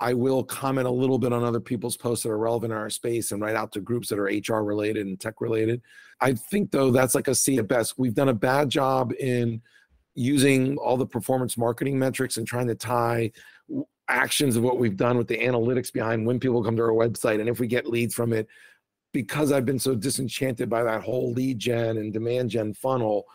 I 0.00 0.14
will 0.14 0.44
comment 0.44 0.86
a 0.86 0.92
little 0.92 1.18
bit 1.18 1.32
on 1.32 1.42
other 1.42 1.60
people's 1.60 1.96
posts 1.96 2.22
that 2.22 2.30
are 2.30 2.38
relevant 2.38 2.72
in 2.72 2.78
our 2.78 2.90
space 2.90 3.32
and 3.32 3.42
write 3.42 3.56
out 3.56 3.72
to 3.72 3.80
groups 3.80 4.08
that 4.08 4.18
are 4.18 4.24
HR 4.24 4.62
related 4.62 5.06
and 5.06 5.18
tech 5.18 5.40
related. 5.40 5.82
I 6.20 6.34
think 6.34 6.70
though 6.70 6.90
that's 6.90 7.14
like 7.14 7.28
a 7.28 7.34
C 7.34 7.58
at 7.58 7.68
best. 7.68 7.98
We've 7.98 8.14
done 8.14 8.28
a 8.28 8.34
bad 8.34 8.70
job 8.70 9.12
in 9.18 9.60
using 10.14 10.76
all 10.78 10.96
the 10.96 11.06
performance 11.06 11.56
marketing 11.56 11.98
metrics 11.98 12.36
and 12.36 12.46
trying 12.46 12.68
to 12.68 12.74
tie 12.74 13.30
actions 14.08 14.56
of 14.56 14.62
what 14.62 14.78
we've 14.78 14.96
done 14.96 15.18
with 15.18 15.28
the 15.28 15.38
analytics 15.38 15.92
behind 15.92 16.26
when 16.26 16.40
people 16.40 16.62
come 16.62 16.76
to 16.76 16.82
our 16.82 16.90
website 16.90 17.40
and 17.40 17.48
if 17.48 17.60
we 17.60 17.66
get 17.66 17.86
leads 17.86 18.14
from 18.14 18.32
it 18.32 18.48
because 19.12 19.52
I've 19.52 19.66
been 19.66 19.78
so 19.78 19.94
disenchanted 19.94 20.68
by 20.68 20.82
that 20.82 21.02
whole 21.02 21.32
lead 21.32 21.58
gen 21.58 21.98
and 21.98 22.12
demand 22.12 22.50
gen 22.50 22.74
funnel 22.74 23.26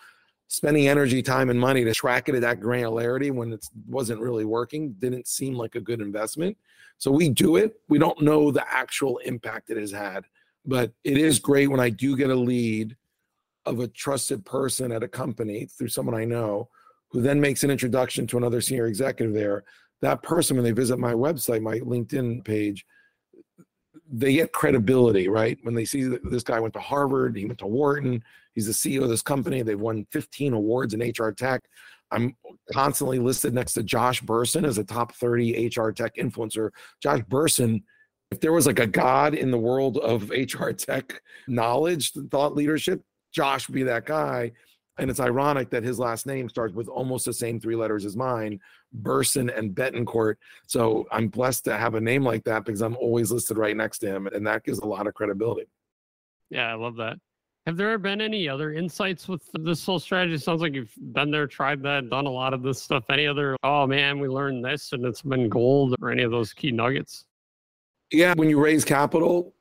spending 0.47 0.87
energy, 0.87 1.21
time, 1.21 1.49
and 1.49 1.59
money 1.59 1.83
to 1.83 1.93
track 1.93 2.29
it 2.29 2.35
at 2.35 2.41
that 2.41 2.59
granularity 2.59 3.31
when 3.31 3.53
it 3.53 3.65
wasn't 3.87 4.19
really 4.19 4.45
working 4.45 4.93
didn't 4.99 5.27
seem 5.27 5.55
like 5.55 5.75
a 5.75 5.81
good 5.81 6.01
investment. 6.01 6.57
So 6.97 7.11
we 7.11 7.29
do 7.29 7.55
it. 7.55 7.79
We 7.89 7.97
don't 7.97 8.21
know 8.21 8.51
the 8.51 8.65
actual 8.71 9.17
impact 9.19 9.69
it 9.69 9.77
has 9.77 9.91
had, 9.91 10.25
but 10.65 10.91
it 11.03 11.17
is 11.17 11.39
great 11.39 11.67
when 11.67 11.79
I 11.79 11.89
do 11.89 12.15
get 12.15 12.29
a 12.29 12.35
lead 12.35 12.95
of 13.65 13.79
a 13.79 13.87
trusted 13.87 14.45
person 14.45 14.91
at 14.91 15.03
a 15.03 15.07
company 15.07 15.65
through 15.65 15.87
someone 15.87 16.15
I 16.15 16.25
know 16.25 16.69
who 17.09 17.21
then 17.21 17.39
makes 17.39 17.63
an 17.63 17.71
introduction 17.71 18.27
to 18.27 18.37
another 18.37 18.61
senior 18.61 18.87
executive 18.87 19.33
there. 19.33 19.63
That 20.01 20.23
person, 20.23 20.57
when 20.57 20.65
they 20.65 20.71
visit 20.71 20.97
my 20.97 21.13
website, 21.13 21.61
my 21.61 21.79
LinkedIn 21.79 22.43
page, 22.43 22.85
they 24.11 24.33
get 24.33 24.51
credibility, 24.51 25.27
right? 25.27 25.57
When 25.63 25.75
they 25.75 25.85
see 25.85 26.03
that 26.03 26.29
this 26.29 26.43
guy 26.43 26.59
went 26.59 26.73
to 26.73 26.79
Harvard, 26.79 27.35
he 27.35 27.45
went 27.45 27.59
to 27.59 27.67
Wharton, 27.67 28.23
he's 28.53 28.67
the 28.67 28.73
CEO 28.73 29.03
of 29.03 29.09
this 29.09 29.21
company, 29.21 29.61
they've 29.61 29.79
won 29.79 30.05
15 30.11 30.53
awards 30.53 30.93
in 30.93 31.01
HR 31.01 31.31
tech. 31.31 31.63
I'm 32.11 32.35
constantly 32.71 33.19
listed 33.19 33.53
next 33.53 33.73
to 33.73 33.83
Josh 33.83 34.21
Bersin 34.21 34.65
as 34.65 34.77
a 34.77 34.83
top 34.83 35.13
30 35.15 35.71
HR 35.75 35.89
tech 35.89 36.15
influencer. 36.15 36.69
Josh 37.01 37.21
Bersin, 37.21 37.81
if 38.31 38.39
there 38.39 38.53
was 38.53 38.67
like 38.67 38.79
a 38.79 38.87
god 38.87 39.33
in 39.33 39.51
the 39.51 39.57
world 39.57 39.97
of 39.97 40.29
HR 40.29 40.71
tech 40.71 41.21
knowledge, 41.47 42.13
thought 42.29 42.55
leadership, 42.55 43.01
Josh 43.31 43.67
would 43.67 43.75
be 43.75 43.83
that 43.83 44.05
guy. 44.05 44.51
And 44.99 45.09
it's 45.09 45.19
ironic 45.19 45.71
that 45.71 45.83
his 45.83 45.97
last 45.97 46.27
name 46.27 46.47
starts 46.49 46.75
with 46.75 46.87
almost 46.87 47.25
the 47.25 47.33
same 47.33 47.59
three 47.59 47.75
letters 47.75 48.05
as 48.05 48.15
mine, 48.15 48.59
Bersin 49.01 49.55
and 49.57 49.73
Betancourt. 49.75 50.35
So 50.67 51.07
I'm 51.11 51.27
blessed 51.27 51.65
to 51.65 51.77
have 51.77 51.95
a 51.95 52.01
name 52.01 52.23
like 52.23 52.43
that 52.45 52.65
because 52.65 52.81
I'm 52.81 52.95
always 52.97 53.31
listed 53.31 53.57
right 53.57 53.75
next 53.75 53.99
to 53.99 54.07
him. 54.07 54.27
And 54.27 54.45
that 54.47 54.63
gives 54.63 54.79
a 54.79 54.85
lot 54.85 55.07
of 55.07 55.13
credibility. 55.13 55.67
Yeah, 56.49 56.67
I 56.67 56.75
love 56.75 56.95
that. 56.97 57.17
Have 57.65 57.77
there 57.77 57.97
been 57.97 58.19
any 58.19 58.49
other 58.49 58.73
insights 58.73 59.29
with 59.29 59.49
this 59.53 59.85
whole 59.85 59.99
strategy? 59.99 60.35
It 60.35 60.41
sounds 60.41 60.61
like 60.61 60.73
you've 60.73 60.93
been 61.13 61.31
there, 61.31 61.47
tried 61.47 61.81
that, 61.83 62.09
done 62.09 62.25
a 62.25 62.31
lot 62.31 62.53
of 62.53 62.61
this 62.61 62.81
stuff. 62.81 63.05
Any 63.09 63.25
other, 63.25 63.55
oh 63.63 63.87
man, 63.87 64.19
we 64.19 64.27
learned 64.27 64.65
this 64.65 64.91
and 64.91 65.05
it's 65.05 65.21
been 65.21 65.47
gold 65.47 65.95
or 66.01 66.11
any 66.11 66.23
of 66.23 66.31
those 66.31 66.53
key 66.53 66.71
nuggets? 66.71 67.25
Yeah, 68.11 68.33
when 68.35 68.49
you 68.49 68.59
raise 68.59 68.83
capital, 68.83 69.55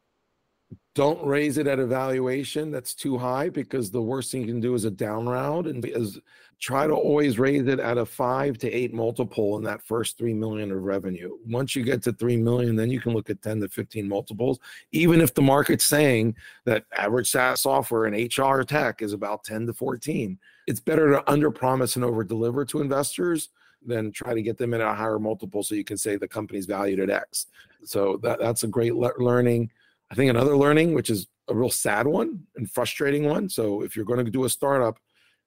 don't 0.94 1.24
raise 1.24 1.56
it 1.56 1.66
at 1.66 1.78
a 1.78 1.86
valuation 1.86 2.70
that's 2.70 2.94
too 2.94 3.16
high 3.16 3.48
because 3.48 3.90
the 3.90 4.02
worst 4.02 4.30
thing 4.30 4.42
you 4.42 4.46
can 4.48 4.60
do 4.60 4.74
is 4.74 4.84
a 4.84 4.90
down 4.90 5.26
round 5.26 5.66
and 5.66 5.84
is 5.84 6.20
try 6.60 6.86
to 6.86 6.94
always 6.94 7.38
raise 7.38 7.66
it 7.66 7.80
at 7.80 7.98
a 7.98 8.06
five 8.06 8.56
to 8.58 8.70
eight 8.70 8.92
multiple 8.94 9.56
in 9.56 9.64
that 9.64 9.82
first 9.82 10.16
three 10.18 10.34
million 10.34 10.70
of 10.70 10.82
revenue. 10.82 11.36
Once 11.46 11.74
you 11.74 11.82
get 11.82 12.02
to 12.02 12.12
three 12.12 12.36
million, 12.36 12.76
then 12.76 12.90
you 12.90 13.00
can 13.00 13.14
look 13.14 13.30
at 13.30 13.42
10 13.42 13.60
to 13.60 13.68
15 13.68 14.06
multiples, 14.06 14.60
even 14.92 15.20
if 15.20 15.34
the 15.34 15.42
market's 15.42 15.84
saying 15.84 16.36
that 16.64 16.84
average 16.96 17.30
SaaS 17.30 17.62
software 17.62 18.04
and 18.04 18.14
HR 18.14 18.62
tech 18.62 19.02
is 19.02 19.12
about 19.12 19.44
10 19.44 19.66
to 19.66 19.72
14. 19.72 20.38
It's 20.66 20.78
better 20.78 21.10
to 21.10 21.30
under 21.30 21.50
promise 21.50 21.96
and 21.96 22.04
over 22.04 22.22
deliver 22.22 22.64
to 22.66 22.80
investors 22.80 23.48
than 23.84 24.12
try 24.12 24.34
to 24.34 24.42
get 24.42 24.58
them 24.58 24.74
in 24.74 24.80
a 24.80 24.94
higher 24.94 25.18
multiple 25.18 25.62
so 25.62 25.74
you 25.74 25.82
can 25.82 25.96
say 25.96 26.16
the 26.16 26.28
company's 26.28 26.66
valued 26.66 27.00
at 27.00 27.10
X. 27.10 27.46
So 27.84 28.18
that, 28.22 28.38
that's 28.38 28.62
a 28.62 28.68
great 28.68 28.94
le- 28.94 29.10
learning 29.18 29.70
I 30.12 30.14
think 30.14 30.28
another 30.28 30.58
learning, 30.58 30.92
which 30.92 31.08
is 31.08 31.26
a 31.48 31.54
real 31.54 31.70
sad 31.70 32.06
one 32.06 32.40
and 32.56 32.70
frustrating 32.70 33.24
one. 33.24 33.48
So 33.48 33.82
if 33.82 33.96
you're 33.96 34.04
going 34.04 34.22
to 34.22 34.30
do 34.30 34.44
a 34.44 34.48
startup 34.50 34.98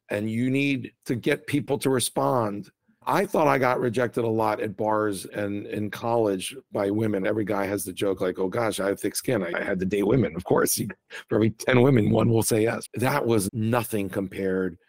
and 0.10 0.29
you 0.29 0.50
need 0.50 0.91
to 1.05 1.15
get 1.15 1.45
people 1.45 1.77
to 1.77 1.91
respond, 1.91 2.72
I 3.05 3.27
thought 3.27 3.48
I 3.48 3.60
got 3.60 3.79
rejected 3.79 4.24
a 4.24 4.27
lot 4.27 4.62
at 4.62 4.75
bars 4.75 5.25
and 5.25 5.67
in 5.67 5.91
college 5.91 6.55
by 6.72 6.89
women. 6.89 7.27
Every 7.27 7.45
guy 7.45 7.67
has 7.67 7.84
the 7.84 7.93
joke 7.93 8.22
like, 8.22 8.39
"Oh 8.39 8.48
gosh, 8.48 8.79
I 8.79 8.88
have 8.88 9.00
thick 9.00 9.15
skin. 9.15 9.43
I, 9.43 9.63
had 9.63 9.79
to 9.81 9.86
date 9.86 10.07
women." 10.07 10.36
Of 10.36 10.43
course, 10.43 10.81
for 11.29 11.36
every 11.36 11.51
ten 11.51 11.81
women, 11.81 12.10
one 12.10 12.29
will 12.29 12.41
say 12.41 12.63
yes. 12.63 12.88
That 12.95 13.24
was 13.24 13.48
nothing 13.53 14.10
compared 14.10 14.79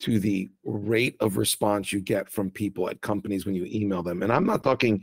to 0.00 0.20
the 0.20 0.48
rate 0.64 1.16
of 1.18 1.36
response 1.36 1.92
you 1.92 2.00
get 2.00 2.30
from 2.30 2.50
people 2.50 2.88
at 2.88 3.00
companies 3.00 3.46
when 3.46 3.56
you 3.56 3.66
email 3.66 4.04
them. 4.04 4.22
And 4.22 4.32
I'm 4.32 4.46
not 4.46 4.62
talking 4.62 5.02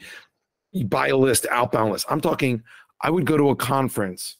you 0.71 0.85
buy 0.85 1.09
a 1.09 1.17
list, 1.17 1.45
outbound 1.51 1.91
list. 1.91 2.05
I'm 2.09 2.21
talking 2.21 2.63
I 3.03 3.09
would 3.09 3.25
go 3.25 3.37
to 3.37 3.49
a 3.49 3.55
conference. 3.55 4.37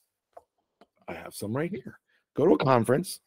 I 1.08 1.14
have 1.14 1.34
some 1.34 1.56
right 1.56 1.72
here. 1.72 2.00
Go 2.36 2.46
to 2.46 2.54
a 2.54 2.58
conference, 2.58 3.20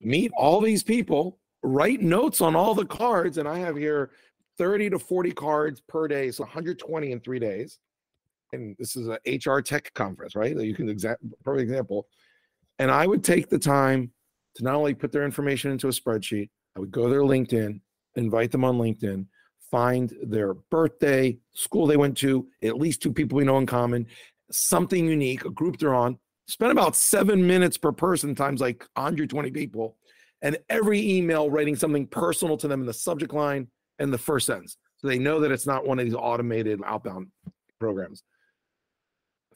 meet 0.00 0.30
all 0.36 0.60
these 0.60 0.82
people, 0.82 1.38
write 1.62 2.00
notes 2.00 2.40
on 2.40 2.56
all 2.56 2.74
the 2.74 2.86
cards, 2.86 3.38
and 3.38 3.48
I 3.48 3.58
have 3.58 3.76
here 3.76 4.10
30 4.56 4.90
to 4.90 4.98
40 4.98 5.32
cards 5.32 5.80
per 5.80 6.08
day, 6.08 6.30
so 6.30 6.44
120 6.44 7.12
in 7.12 7.20
three 7.20 7.38
days. 7.38 7.78
And 8.52 8.74
this 8.78 8.96
is 8.96 9.08
a 9.08 9.18
HR 9.26 9.60
tech 9.60 9.92
conference, 9.94 10.34
right? 10.34 10.56
You 10.56 10.74
can 10.74 10.88
exact 10.88 11.22
perfect 11.44 11.62
example. 11.62 12.06
And 12.78 12.90
I 12.90 13.06
would 13.06 13.22
take 13.22 13.50
the 13.50 13.58
time 13.58 14.10
to 14.54 14.64
not 14.64 14.74
only 14.74 14.94
put 14.94 15.12
their 15.12 15.24
information 15.24 15.70
into 15.70 15.88
a 15.88 15.92
spreadsheet, 15.92 16.48
I 16.76 16.80
would 16.80 16.90
go 16.90 17.04
to 17.04 17.10
their 17.10 17.22
LinkedIn, 17.22 17.80
invite 18.16 18.50
them 18.50 18.64
on 18.64 18.78
LinkedIn, 18.78 19.26
find 19.70 20.12
their 20.22 20.54
birthday, 20.54 21.38
school 21.54 21.86
they 21.86 21.96
went 21.96 22.16
to, 22.18 22.46
at 22.62 22.78
least 22.78 23.02
two 23.02 23.12
people 23.12 23.36
we 23.36 23.44
know 23.44 23.58
in 23.58 23.66
common, 23.66 24.06
something 24.50 25.06
unique, 25.06 25.44
a 25.44 25.50
group 25.50 25.78
they're 25.78 25.94
on. 25.94 26.18
Spend 26.46 26.72
about 26.72 26.96
seven 26.96 27.46
minutes 27.46 27.76
per 27.76 27.92
person 27.92 28.34
times 28.34 28.60
like 28.60 28.84
120 28.94 29.50
people, 29.50 29.96
and 30.40 30.56
every 30.70 31.16
email 31.16 31.50
writing 31.50 31.76
something 31.76 32.06
personal 32.06 32.56
to 32.56 32.68
them 32.68 32.80
in 32.80 32.86
the 32.86 32.94
subject 32.94 33.34
line 33.34 33.68
and 33.98 34.12
the 34.12 34.18
first 34.18 34.46
sentence. 34.46 34.78
So 34.96 35.08
they 35.08 35.18
know 35.18 35.40
that 35.40 35.52
it's 35.52 35.66
not 35.66 35.86
one 35.86 35.98
of 35.98 36.04
these 36.04 36.14
automated 36.14 36.80
outbound 36.84 37.28
programs. 37.78 38.22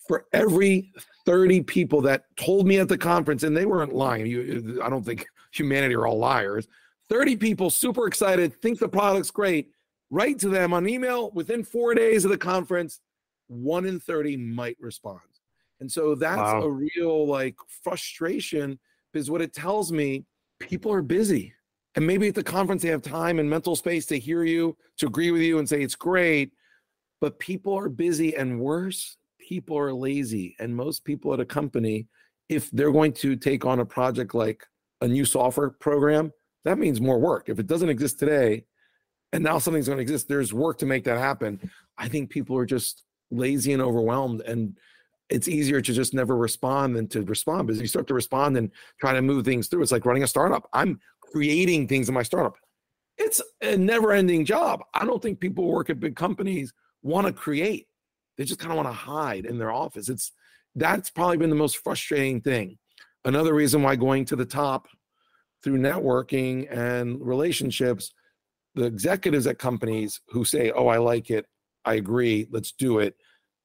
For 0.06 0.26
every 0.32 0.92
30 1.26 1.62
people 1.62 2.00
that 2.02 2.24
told 2.36 2.66
me 2.66 2.78
at 2.78 2.88
the 2.88 2.98
conference, 2.98 3.42
and 3.42 3.56
they 3.56 3.66
weren't 3.66 3.94
lying, 3.94 4.26
you, 4.26 4.80
I 4.82 4.90
don't 4.90 5.04
think 5.04 5.24
humanity 5.52 5.94
are 5.94 6.06
all 6.06 6.18
liars. 6.18 6.68
30 7.08 7.36
people 7.36 7.70
super 7.70 8.06
excited, 8.06 8.60
think 8.60 8.78
the 8.78 8.88
product's 8.88 9.30
great, 9.30 9.70
write 10.12 10.38
to 10.38 10.50
them 10.50 10.74
on 10.74 10.86
email 10.86 11.30
within 11.32 11.64
four 11.64 11.94
days 11.94 12.24
of 12.24 12.30
the 12.30 12.38
conference, 12.38 13.00
one 13.48 13.86
in 13.86 13.98
30 13.98 14.36
might 14.36 14.76
respond. 14.78 15.20
And 15.80 15.90
so 15.90 16.14
that's 16.14 16.36
wow. 16.36 16.62
a 16.62 16.70
real 16.70 17.26
like 17.26 17.56
frustration 17.82 18.78
because 19.12 19.30
what 19.30 19.42
it 19.42 19.54
tells 19.54 19.90
me, 19.90 20.24
people 20.60 20.92
are 20.92 21.02
busy. 21.02 21.54
And 21.94 22.06
maybe 22.06 22.28
at 22.28 22.34
the 22.34 22.42
conference, 22.42 22.82
they 22.82 22.88
have 22.88 23.02
time 23.02 23.38
and 23.38 23.48
mental 23.48 23.74
space 23.74 24.06
to 24.06 24.18
hear 24.18 24.44
you, 24.44 24.76
to 24.98 25.06
agree 25.06 25.30
with 25.30 25.42
you 25.42 25.58
and 25.58 25.68
say 25.68 25.82
it's 25.82 25.96
great. 25.96 26.52
But 27.20 27.38
people 27.38 27.74
are 27.74 27.88
busy 27.88 28.36
and 28.36 28.60
worse, 28.60 29.16
people 29.38 29.78
are 29.78 29.92
lazy. 29.92 30.56
And 30.60 30.76
most 30.76 31.04
people 31.04 31.32
at 31.32 31.40
a 31.40 31.44
company, 31.44 32.06
if 32.48 32.70
they're 32.70 32.92
going 32.92 33.12
to 33.14 33.34
take 33.34 33.64
on 33.64 33.80
a 33.80 33.84
project 33.84 34.34
like 34.34 34.66
a 35.00 35.08
new 35.08 35.24
software 35.24 35.70
program, 35.70 36.32
that 36.64 36.78
means 36.78 37.00
more 37.00 37.18
work. 37.18 37.48
If 37.48 37.58
it 37.58 37.66
doesn't 37.66 37.88
exist 37.88 38.18
today, 38.18 38.64
and 39.32 39.42
now 39.42 39.58
something's 39.58 39.86
going 39.86 39.98
to 39.98 40.02
exist 40.02 40.28
there's 40.28 40.52
work 40.52 40.78
to 40.78 40.86
make 40.86 41.04
that 41.04 41.18
happen. 41.18 41.70
I 41.98 42.08
think 42.08 42.30
people 42.30 42.56
are 42.56 42.66
just 42.66 43.04
lazy 43.30 43.72
and 43.72 43.82
overwhelmed 43.82 44.42
and 44.42 44.76
it's 45.32 45.48
easier 45.48 45.80
to 45.80 45.92
just 45.92 46.12
never 46.12 46.36
respond 46.36 46.94
than 46.94 47.08
to 47.08 47.22
respond 47.22 47.66
because 47.66 47.80
you 47.80 47.86
start 47.86 48.06
to 48.06 48.14
respond 48.14 48.56
and 48.58 48.70
try 49.00 49.14
to 49.14 49.22
move 49.22 49.44
things 49.44 49.66
through. 49.66 49.82
It's 49.82 49.92
like 49.92 50.04
running 50.04 50.22
a 50.22 50.28
startup. 50.28 50.68
I'm 50.74 51.00
creating 51.20 51.88
things 51.88 52.08
in 52.08 52.14
my 52.14 52.22
startup. 52.22 52.56
It's 53.16 53.40
a 53.62 53.76
never 53.76 54.12
ending 54.12 54.44
job. 54.44 54.82
I 54.92 55.06
don't 55.06 55.22
think 55.22 55.40
people 55.40 55.64
who 55.64 55.70
work 55.70 55.88
at 55.88 56.00
big 56.00 56.16
companies 56.16 56.74
want 57.02 57.26
to 57.26 57.32
create. 57.32 57.86
They 58.36 58.44
just 58.44 58.60
kind 58.60 58.72
of 58.72 58.76
want 58.76 58.88
to 58.88 58.92
hide 58.92 59.46
in 59.46 59.58
their 59.58 59.72
office. 59.72 60.10
It's 60.10 60.32
that's 60.74 61.10
probably 61.10 61.38
been 61.38 61.50
the 61.50 61.56
most 61.56 61.78
frustrating 61.78 62.40
thing. 62.40 62.78
Another 63.24 63.54
reason 63.54 63.82
why 63.82 63.96
going 63.96 64.24
to 64.26 64.36
the 64.36 64.44
top 64.44 64.88
through 65.62 65.78
networking 65.78 66.70
and 66.70 67.24
relationships 67.24 68.12
the 68.74 68.84
executives 68.84 69.46
at 69.46 69.58
companies 69.58 70.20
who 70.28 70.44
say, 70.44 70.70
"Oh, 70.70 70.88
I 70.88 70.98
like 70.98 71.30
it, 71.30 71.46
I 71.84 71.94
agree, 71.94 72.48
let's 72.50 72.72
do 72.72 72.98
it," 72.98 73.16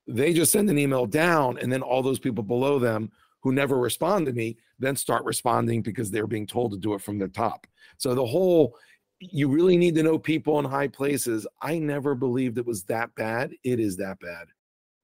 they 0.07 0.33
just 0.33 0.51
send 0.51 0.69
an 0.69 0.77
email 0.77 1.05
down, 1.05 1.57
and 1.59 1.71
then 1.71 1.81
all 1.81 2.01
those 2.01 2.19
people 2.19 2.43
below 2.43 2.79
them 2.79 3.11
who 3.41 3.51
never 3.51 3.77
respond 3.77 4.25
to 4.25 4.33
me 4.33 4.57
then 4.79 4.95
start 4.95 5.23
responding 5.23 5.81
because 5.81 6.11
they're 6.11 6.27
being 6.27 6.47
told 6.47 6.71
to 6.71 6.77
do 6.77 6.93
it 6.93 7.01
from 7.01 7.17
the 7.17 7.27
top. 7.27 7.65
So 7.97 8.13
the 8.13 8.25
whole 8.25 8.75
you 9.19 9.47
really 9.47 9.77
need 9.77 9.95
to 9.95 10.03
know 10.03 10.19
people 10.19 10.59
in 10.59 10.65
high 10.65 10.87
places. 10.87 11.47
I 11.61 11.79
never 11.79 12.15
believed 12.15 12.57
it 12.57 12.65
was 12.65 12.83
that 12.83 13.13
bad. 13.15 13.51
It 13.63 13.79
is 13.79 13.97
that 13.97 14.19
bad. 14.19 14.47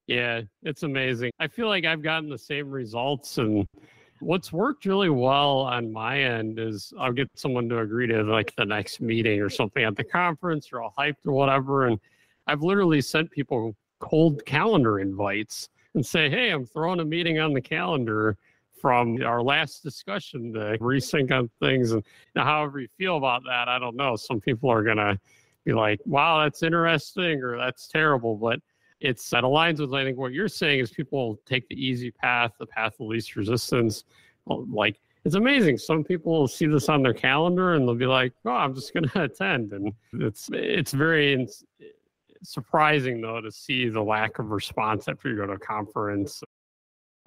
Yeah, 0.06 0.42
it's 0.62 0.82
amazing. 0.82 1.32
I 1.40 1.48
feel 1.48 1.68
like 1.68 1.84
I've 1.84 2.02
gotten 2.02 2.28
the 2.28 2.38
same 2.38 2.70
results 2.70 3.38
and 3.38 3.66
what's 4.24 4.52
worked 4.52 4.86
really 4.86 5.10
well 5.10 5.58
on 5.58 5.92
my 5.92 6.18
end 6.18 6.58
is 6.58 6.92
I'll 6.98 7.12
get 7.12 7.30
someone 7.34 7.68
to 7.68 7.80
agree 7.80 8.06
to 8.06 8.22
like 8.22 8.54
the 8.56 8.64
next 8.64 9.00
meeting 9.00 9.40
or 9.40 9.50
something 9.50 9.84
at 9.84 9.96
the 9.96 10.04
conference 10.04 10.70
or 10.72 10.82
I'll 10.82 10.94
hype 10.96 11.18
or 11.26 11.32
whatever. 11.32 11.86
And 11.86 12.00
I've 12.46 12.62
literally 12.62 13.00
sent 13.00 13.30
people 13.30 13.76
cold 14.00 14.44
calendar 14.46 14.98
invites 14.98 15.68
and 15.94 16.04
say, 16.04 16.28
hey, 16.28 16.50
I'm 16.50 16.66
throwing 16.66 17.00
a 17.00 17.04
meeting 17.04 17.38
on 17.38 17.52
the 17.52 17.60
calendar 17.60 18.36
from 18.80 19.22
our 19.22 19.42
last 19.42 19.82
discussion 19.82 20.52
to 20.54 20.76
resync 20.78 21.30
on 21.30 21.48
things. 21.60 21.92
And 21.92 22.02
however 22.34 22.80
you 22.80 22.88
feel 22.98 23.16
about 23.16 23.42
that, 23.44 23.68
I 23.68 23.78
don't 23.78 23.96
know. 23.96 24.16
Some 24.16 24.40
people 24.40 24.70
are 24.70 24.82
going 24.82 24.96
to 24.96 25.18
be 25.64 25.72
like, 25.72 26.00
wow, 26.04 26.42
that's 26.42 26.62
interesting 26.62 27.42
or 27.42 27.56
that's 27.56 27.88
terrible. 27.88 28.36
But 28.36 28.60
it's 29.04 29.28
that 29.30 29.44
aligns 29.44 29.80
with, 29.80 29.92
I 29.92 30.02
think, 30.02 30.16
what 30.16 30.32
you're 30.32 30.48
saying 30.48 30.80
is 30.80 30.90
people 30.90 31.38
take 31.44 31.68
the 31.68 31.74
easy 31.74 32.10
path, 32.10 32.52
the 32.58 32.66
path 32.66 32.94
of 32.98 33.06
least 33.06 33.36
resistance. 33.36 34.04
Oh, 34.48 34.66
like, 34.70 34.98
it's 35.24 35.34
amazing. 35.34 35.78
Some 35.78 36.04
people 36.04 36.48
see 36.48 36.66
this 36.66 36.88
on 36.88 37.02
their 37.02 37.14
calendar 37.14 37.74
and 37.74 37.86
they'll 37.86 37.94
be 37.94 38.06
like, 38.06 38.32
"Oh, 38.44 38.50
I'm 38.50 38.74
just 38.74 38.92
going 38.92 39.08
to 39.08 39.22
attend." 39.22 39.72
And 39.72 39.92
it's 40.14 40.48
it's 40.52 40.92
very 40.92 41.46
surprising 42.42 43.20
though 43.20 43.40
to 43.40 43.50
see 43.50 43.88
the 43.88 44.02
lack 44.02 44.38
of 44.38 44.50
response 44.50 45.08
after 45.08 45.30
you 45.30 45.36
go 45.36 45.46
to 45.46 45.54
a 45.54 45.58
conference. 45.58 46.42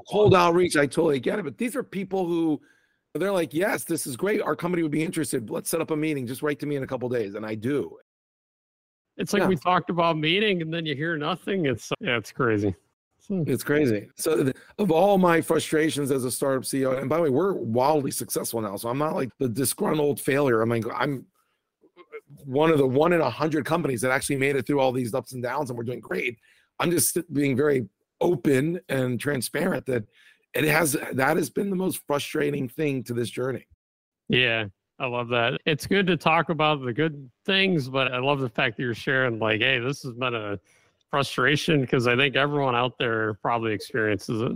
Cold 0.10 0.36
outreach, 0.36 0.78
I 0.78 0.86
totally 0.86 1.20
get 1.20 1.40
it. 1.40 1.46
But 1.46 1.58
these 1.58 1.76
are 1.76 1.84
people 1.84 2.28
who 2.28 2.62
they're 3.16 3.32
like, 3.32 3.54
"Yes, 3.54 3.84
this 3.84 4.06
is 4.06 4.16
great. 4.16 4.42
Our 4.42 4.56
company 4.56 4.84
would 4.84 4.92
be 4.92 5.04
interested. 5.04 5.50
Let's 5.50 5.70
set 5.70 5.82
up 5.82 5.92
a 5.92 5.96
meeting. 5.96 6.28
Just 6.28 6.44
write 6.44 6.60
to 6.60 6.68
me 6.68 6.76
in 6.76 6.84
a 6.84 6.88
couple 6.88 7.10
days." 7.10 7.34
And 7.36 7.46
I 7.46 7.56
do. 7.56 7.98
It's 9.18 9.34
like 9.34 9.42
yeah. 9.42 9.48
we 9.48 9.56
talked 9.56 9.90
about 9.90 10.18
meeting, 10.18 10.62
and 10.62 10.74
then 10.74 10.86
you 10.86 10.96
hear 10.96 11.18
nothing. 11.18 11.66
It's 11.66 11.92
yeah, 12.00 12.18
it's 12.18 12.32
crazy. 12.32 12.76
Hmm. 13.28 13.44
It's 13.46 13.64
crazy. 13.64 14.10
So, 14.16 14.52
of 14.78 14.92
all 14.92 15.18
my 15.18 15.42
frustrations 15.42 16.12
as 16.12 16.24
a 16.24 16.32
startup 16.32 16.64
CEO, 16.64 16.98
and 16.98 17.10
by 17.10 17.18
the 17.18 17.24
way, 17.24 17.30
we're 17.30 17.54
wildly 17.54 18.12
successful 18.12 18.62
now. 18.62 18.78
So 18.78 18.90
I'm 18.90 18.98
not 18.98 19.16
like 19.16 19.30
the 19.38 19.50
disgruntled 19.50 20.22
failure. 20.22 20.62
I'm 20.62 20.70
like 20.70 20.86
I'm 20.96 21.26
one 22.46 22.72
of 22.72 22.78
the 22.78 22.88
one 22.88 23.14
in 23.14 23.22
a 23.22 23.30
hundred 23.30 23.66
companies 23.66 24.02
that 24.02 24.12
actually 24.12 24.38
made 24.38 24.56
it 24.56 24.66
through 24.66 24.80
all 24.80 24.92
these 24.92 25.14
ups 25.14 25.34
and 25.34 25.44
downs, 25.44 25.70
and 25.70 25.78
we're 25.78 25.84
doing 25.84 26.00
great. 26.00 26.38
I'm 26.80 26.92
just 26.92 27.18
being 27.34 27.56
very 27.58 27.88
open 28.22 28.80
and 28.88 29.20
transparent 29.20 29.86
that 29.88 30.04
it 30.54 30.66
has 30.66 30.96
that 31.14 31.38
has 31.38 31.50
been 31.50 31.70
the 31.70 31.76
most 31.76 32.02
frustrating 32.08 32.70
thing 32.70 33.04
to 33.04 33.14
this 33.14 33.30
journey. 33.30 33.68
Yeah, 34.30 34.66
I 35.00 35.06
love 35.06 35.28
that. 35.30 35.60
It's 35.66 35.86
good 35.86 36.08
to 36.08 36.18
talk 36.18 36.50
about 36.50 36.84
the 36.84 36.92
good 36.92 37.30
things, 37.46 37.88
but 37.88 38.12
I 38.12 38.18
love 38.18 38.40
the 38.40 38.50
fact 38.50 38.78
that 38.78 38.84
you're 38.84 38.96
sharing 38.96 39.38
like, 39.38 39.62
hey, 39.62 39.80
this 39.80 40.02
has 40.04 40.14
been 40.14 40.34
a 40.34 40.60
frustration 41.12 41.82
because 41.82 42.08
I 42.08 42.16
think 42.16 42.36
everyone 42.36 42.76
out 42.76 42.98
there 42.98 43.36
probably 43.36 43.74
experiences 43.74 44.42
it. 44.42 44.54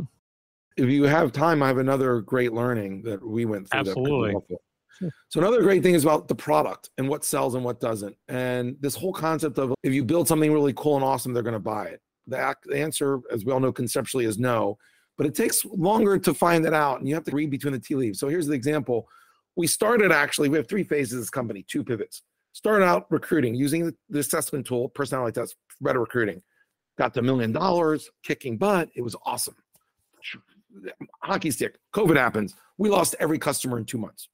If 0.78 0.90
you 0.90 1.04
have 1.04 1.32
time, 1.32 1.62
I 1.62 1.68
have 1.68 1.78
another 1.78 2.22
great 2.22 2.54
learning 2.54 3.04
that 3.04 3.24
we 3.26 3.46
went 3.46 3.70
through. 3.70 3.82
Absolutely. 3.82 4.36
So 5.30 5.40
another 5.40 5.62
great 5.62 5.84
thing 5.84 5.96
is 5.96 6.04
about 6.04 6.28
the 6.28 6.36
product 6.36 6.92
and 6.98 7.08
what 7.10 7.26
sells 7.26 7.56
and 7.56 7.64
what 7.64 7.80
doesn't. 7.80 8.16
And 8.28 8.76
this 8.80 8.96
whole 8.96 9.14
concept 9.14 9.58
of 9.58 9.74
if 9.84 9.94
you 9.94 10.04
build 10.04 10.28
something 10.28 10.52
really 10.52 10.74
cool 10.74 10.96
and 10.96 11.04
awesome, 11.04 11.34
they're 11.34 11.44
going 11.44 11.54
to 11.54 11.60
buy 11.60 11.86
it. 11.86 12.02
The 12.28 12.56
answer, 12.74 13.20
as 13.32 13.44
we 13.44 13.52
all 13.52 13.60
know 13.60 13.72
conceptually, 13.72 14.26
is 14.26 14.38
no. 14.38 14.78
But 15.18 15.26
it 15.26 15.36
takes 15.36 15.66
longer 15.66 16.18
to 16.20 16.34
find 16.34 16.64
that 16.66 16.74
out, 16.74 17.00
and 17.00 17.08
you 17.08 17.16
have 17.16 17.24
to 17.26 17.36
read 17.36 17.50
between 17.52 17.74
the 17.74 17.80
tea 17.80 17.96
leaves. 17.96 18.20
So 18.20 18.28
here's 18.28 18.48
the 18.48 18.54
example. 18.54 19.08
We 19.56 19.68
started 19.68 20.12
actually, 20.12 20.50
we 20.50 20.58
have 20.58 20.68
three 20.68 20.84
phases 20.84 21.14
of 21.14 21.20
this 21.20 21.30
company, 21.30 21.66
two 21.68 21.84
pivots. 21.84 22.24
Started 22.54 22.86
out 22.86 23.06
recruiting 23.10 23.56
using 23.56 23.94
the 24.10 24.20
assessment 24.20 24.66
tool, 24.66 24.90
personality 24.90 25.40
test, 25.40 25.56
better 25.80 26.00
recruiting. 26.00 26.42
Got 26.98 27.14
the 27.14 27.22
million 27.22 27.52
dollars, 27.52 28.10
kicking 28.24 28.58
butt. 28.58 28.90
It 28.96 29.02
was 29.02 29.16
awesome. 29.26 29.56
Hockey 31.24 31.52
stick. 31.52 31.78
COVID 31.94 32.18
happens. 32.18 32.56
We 32.78 32.90
lost 32.90 33.16
every 33.20 33.40
customer 33.40 33.78
in 33.78 33.86
two 33.86 33.98
months. 33.98 34.30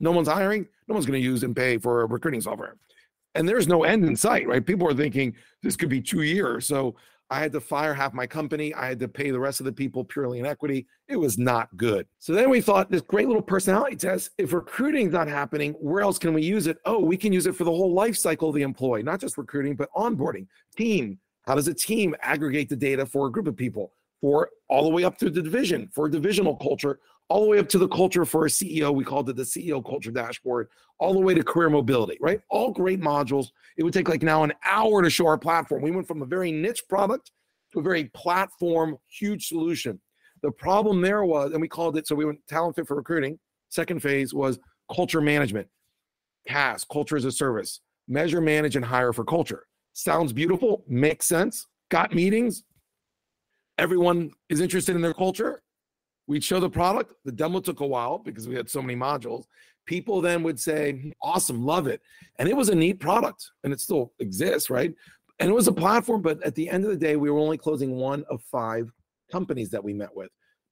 No 0.00 0.12
one's 0.12 0.28
hiring. 0.28 0.66
No 0.86 0.94
one's 0.94 1.06
going 1.06 1.20
to 1.20 1.24
use 1.24 1.42
and 1.42 1.54
pay 1.54 1.78
for 1.78 2.02
a 2.02 2.06
recruiting 2.06 2.40
software. 2.40 2.76
And 3.34 3.48
there's 3.48 3.68
no 3.68 3.84
end 3.84 4.04
in 4.04 4.16
sight, 4.16 4.48
right? 4.48 4.64
People 4.64 4.88
are 4.88 4.94
thinking 4.94 5.34
this 5.62 5.76
could 5.76 5.88
be 5.88 6.00
two 6.00 6.22
years. 6.22 6.66
So 6.66 6.96
I 7.30 7.40
had 7.40 7.52
to 7.52 7.60
fire 7.60 7.92
half 7.92 8.14
my 8.14 8.26
company. 8.26 8.72
I 8.72 8.86
had 8.86 8.98
to 9.00 9.08
pay 9.08 9.30
the 9.30 9.38
rest 9.38 9.60
of 9.60 9.66
the 9.66 9.72
people 9.72 10.02
purely 10.02 10.38
in 10.38 10.46
equity. 10.46 10.86
It 11.08 11.16
was 11.16 11.36
not 11.36 11.74
good. 11.76 12.06
So 12.18 12.32
then 12.32 12.48
we 12.48 12.62
thought 12.62 12.90
this 12.90 13.02
great 13.02 13.26
little 13.26 13.42
personality 13.42 13.96
test. 13.96 14.30
If 14.38 14.54
recruiting's 14.54 15.12
not 15.12 15.28
happening, 15.28 15.74
where 15.74 16.02
else 16.02 16.18
can 16.18 16.32
we 16.32 16.42
use 16.42 16.66
it? 16.66 16.78
Oh, 16.86 17.00
we 17.00 17.18
can 17.18 17.32
use 17.32 17.46
it 17.46 17.54
for 17.54 17.64
the 17.64 17.70
whole 17.70 17.92
life 17.92 18.16
cycle 18.16 18.48
of 18.48 18.54
the 18.54 18.62
employee, 18.62 19.02
not 19.02 19.20
just 19.20 19.36
recruiting, 19.36 19.76
but 19.76 19.90
onboarding, 19.94 20.46
team. 20.76 21.18
How 21.46 21.54
does 21.54 21.68
a 21.68 21.74
team 21.74 22.14
aggregate 22.22 22.68
the 22.68 22.76
data 22.76 23.04
for 23.04 23.26
a 23.26 23.32
group 23.32 23.46
of 23.46 23.56
people? 23.56 23.92
For 24.20 24.50
all 24.68 24.82
the 24.82 24.90
way 24.90 25.04
up 25.04 25.16
to 25.18 25.30
the 25.30 25.42
division, 25.42 25.88
for 25.94 26.08
divisional 26.08 26.56
culture, 26.56 26.98
all 27.28 27.42
the 27.42 27.48
way 27.48 27.58
up 27.58 27.68
to 27.68 27.78
the 27.78 27.88
culture 27.88 28.24
for 28.24 28.46
a 28.46 28.48
CEO. 28.48 28.94
We 28.94 29.04
called 29.04 29.28
it 29.28 29.36
the 29.36 29.42
CEO 29.42 29.84
culture 29.84 30.10
dashboard, 30.10 30.68
all 30.98 31.12
the 31.12 31.20
way 31.20 31.34
to 31.34 31.42
career 31.42 31.68
mobility, 31.68 32.16
right? 32.20 32.40
All 32.48 32.72
great 32.72 33.00
modules. 33.00 33.48
It 33.76 33.82
would 33.82 33.92
take 33.92 34.08
like 34.08 34.22
now 34.22 34.44
an 34.44 34.52
hour 34.64 35.02
to 35.02 35.10
show 35.10 35.26
our 35.26 35.38
platform. 35.38 35.82
We 35.82 35.90
went 35.90 36.08
from 36.08 36.22
a 36.22 36.26
very 36.26 36.50
niche 36.50 36.82
product 36.88 37.32
to 37.72 37.80
a 37.80 37.82
very 37.82 38.04
platform, 38.06 38.96
huge 39.08 39.46
solution. 39.46 40.00
The 40.42 40.50
problem 40.50 41.02
there 41.02 41.24
was, 41.24 41.52
and 41.52 41.60
we 41.60 41.68
called 41.68 41.96
it, 41.98 42.06
so 42.06 42.14
we 42.14 42.24
went 42.24 42.46
talent 42.48 42.76
fit 42.76 42.86
for 42.86 42.96
recruiting. 42.96 43.38
Second 43.68 44.02
phase 44.02 44.32
was 44.32 44.58
culture 44.94 45.20
management, 45.20 45.68
CAS, 46.46 46.86
culture 46.90 47.16
as 47.16 47.26
a 47.26 47.32
service, 47.32 47.80
measure, 48.06 48.40
manage, 48.40 48.76
and 48.76 48.84
hire 48.84 49.12
for 49.12 49.24
culture. 49.24 49.66
Sounds 49.92 50.32
beautiful, 50.32 50.84
makes 50.88 51.26
sense. 51.26 51.66
Got 51.90 52.14
meetings. 52.14 52.62
Everyone 53.76 54.30
is 54.48 54.60
interested 54.60 54.96
in 54.96 55.02
their 55.02 55.14
culture 55.14 55.62
We'd 56.28 56.44
show 56.44 56.60
the 56.60 56.68
product. 56.68 57.14
The 57.24 57.32
demo 57.32 57.58
took 57.58 57.80
a 57.80 57.86
while 57.86 58.18
because 58.18 58.46
we 58.46 58.54
had 58.54 58.68
so 58.68 58.82
many 58.82 58.94
modules. 58.94 59.46
People 59.86 60.20
then 60.20 60.42
would 60.42 60.60
say, 60.60 61.14
awesome, 61.22 61.64
love 61.64 61.86
it. 61.86 62.02
And 62.38 62.46
it 62.46 62.56
was 62.56 62.68
a 62.68 62.74
neat 62.74 63.00
product 63.00 63.50
and 63.64 63.72
it 63.72 63.80
still 63.80 64.12
exists, 64.20 64.68
right? 64.68 64.92
And 65.38 65.48
it 65.48 65.54
was 65.54 65.68
a 65.68 65.72
platform, 65.72 66.20
but 66.20 66.42
at 66.42 66.54
the 66.54 66.68
end 66.68 66.84
of 66.84 66.90
the 66.90 66.96
day, 66.96 67.16
we 67.16 67.30
were 67.30 67.38
only 67.38 67.56
closing 67.56 67.96
one 67.96 68.24
of 68.28 68.42
five 68.42 68.92
companies 69.32 69.70
that 69.70 69.82
we 69.82 69.94
met 69.94 70.14
with. 70.14 70.28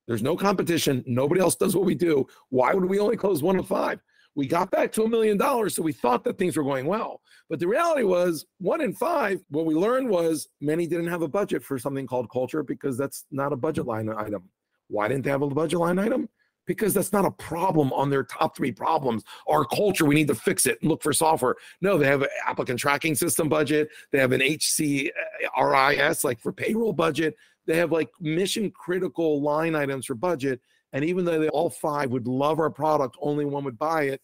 There's 0.06 0.22
no 0.22 0.36
competition. 0.36 1.02
Nobody 1.06 1.40
else 1.40 1.56
does 1.56 1.74
what 1.74 1.86
we 1.86 1.94
do. 1.94 2.26
Why 2.50 2.74
would 2.74 2.84
we 2.84 2.98
only 2.98 3.16
close 3.16 3.42
one 3.42 3.58
of 3.58 3.66
five? 3.66 3.98
We 4.34 4.46
got 4.46 4.70
back 4.70 4.92
to 4.92 5.04
a 5.04 5.08
million 5.08 5.38
dollars, 5.38 5.74
so 5.74 5.82
we 5.82 5.92
thought 5.92 6.22
that 6.24 6.36
things 6.36 6.58
were 6.58 6.62
going 6.62 6.84
well. 6.84 7.22
But 7.48 7.58
the 7.60 7.66
reality 7.66 8.02
was, 8.02 8.44
one 8.58 8.82
in 8.82 8.92
five, 8.92 9.40
what 9.48 9.64
we 9.64 9.74
learned 9.74 10.10
was 10.10 10.48
many 10.60 10.86
didn't 10.86 11.08
have 11.08 11.22
a 11.22 11.28
budget 11.28 11.64
for 11.64 11.78
something 11.78 12.06
called 12.06 12.30
culture 12.30 12.62
because 12.62 12.98
that's 12.98 13.24
not 13.30 13.54
a 13.54 13.56
budget 13.56 13.86
line 13.86 14.10
item. 14.10 14.50
Why 14.88 15.08
didn't 15.08 15.24
they 15.24 15.30
have 15.30 15.42
a 15.42 15.48
budget 15.48 15.78
line 15.78 15.98
item? 15.98 16.28
Because 16.66 16.94
that's 16.94 17.12
not 17.12 17.24
a 17.24 17.30
problem 17.30 17.92
on 17.92 18.10
their 18.10 18.24
top 18.24 18.56
three 18.56 18.72
problems. 18.72 19.22
Our 19.48 19.64
culture, 19.64 20.04
we 20.04 20.16
need 20.16 20.28
to 20.28 20.34
fix 20.34 20.66
it 20.66 20.78
and 20.80 20.90
look 20.90 21.02
for 21.02 21.12
software. 21.12 21.54
No, 21.80 21.96
they 21.96 22.06
have 22.06 22.22
an 22.22 22.28
applicant 22.44 22.80
tracking 22.80 23.14
system 23.14 23.48
budget. 23.48 23.88
They 24.10 24.18
have 24.18 24.32
an 24.32 24.40
HCRIS, 24.40 26.24
like 26.24 26.40
for 26.40 26.52
payroll 26.52 26.92
budget. 26.92 27.36
They 27.66 27.76
have 27.76 27.92
like 27.92 28.08
mission 28.20 28.70
critical 28.70 29.42
line 29.42 29.76
items 29.76 30.06
for 30.06 30.14
budget. 30.14 30.60
And 30.92 31.04
even 31.04 31.24
though 31.24 31.38
they 31.38 31.48
all 31.48 31.70
five 31.70 32.10
would 32.10 32.26
love 32.26 32.58
our 32.58 32.70
product, 32.70 33.16
only 33.20 33.44
one 33.44 33.64
would 33.64 33.78
buy 33.78 34.04
it. 34.04 34.22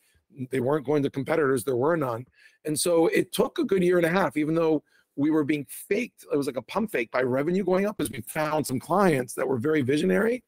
They 0.51 0.61
weren't 0.61 0.87
going 0.87 1.03
to 1.03 1.11
competitors, 1.11 1.62
there 1.62 1.77
were 1.77 1.96
none. 1.96 2.25
And 2.64 2.79
so 2.79 3.09
it 3.09 3.33
took 3.33 3.59
a 3.59 3.64
good 3.64 3.83
year 3.83 3.98
and 3.98 4.07
a 4.07 4.11
half, 4.11 4.37
even 4.37 4.55
though 4.55 4.83
we 5.16 5.31
were 5.31 5.44
being 5.44 5.66
faked. 5.68 6.25
It 6.33 6.37
was 6.37 6.46
like 6.46 6.57
a 6.57 6.62
pump 6.62 6.90
fake 6.90 7.11
by 7.11 7.22
revenue 7.22 7.64
going 7.64 7.87
up 7.87 7.96
as 8.01 8.11
we 8.11 8.22
found 8.22 8.66
some 8.66 8.81
clients 8.81 9.35
that 9.35 9.46
were 9.46 9.59
very 9.59 9.83
visionary 9.83 10.42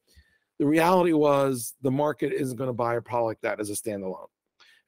the 0.59 0.65
reality 0.65 1.13
was 1.13 1.73
the 1.81 1.91
market 1.91 2.31
isn't 2.33 2.57
going 2.57 2.69
to 2.69 2.73
buy 2.73 2.95
a 2.95 3.01
product 3.01 3.41
that 3.41 3.59
as 3.59 3.69
a 3.69 3.73
standalone. 3.73 4.27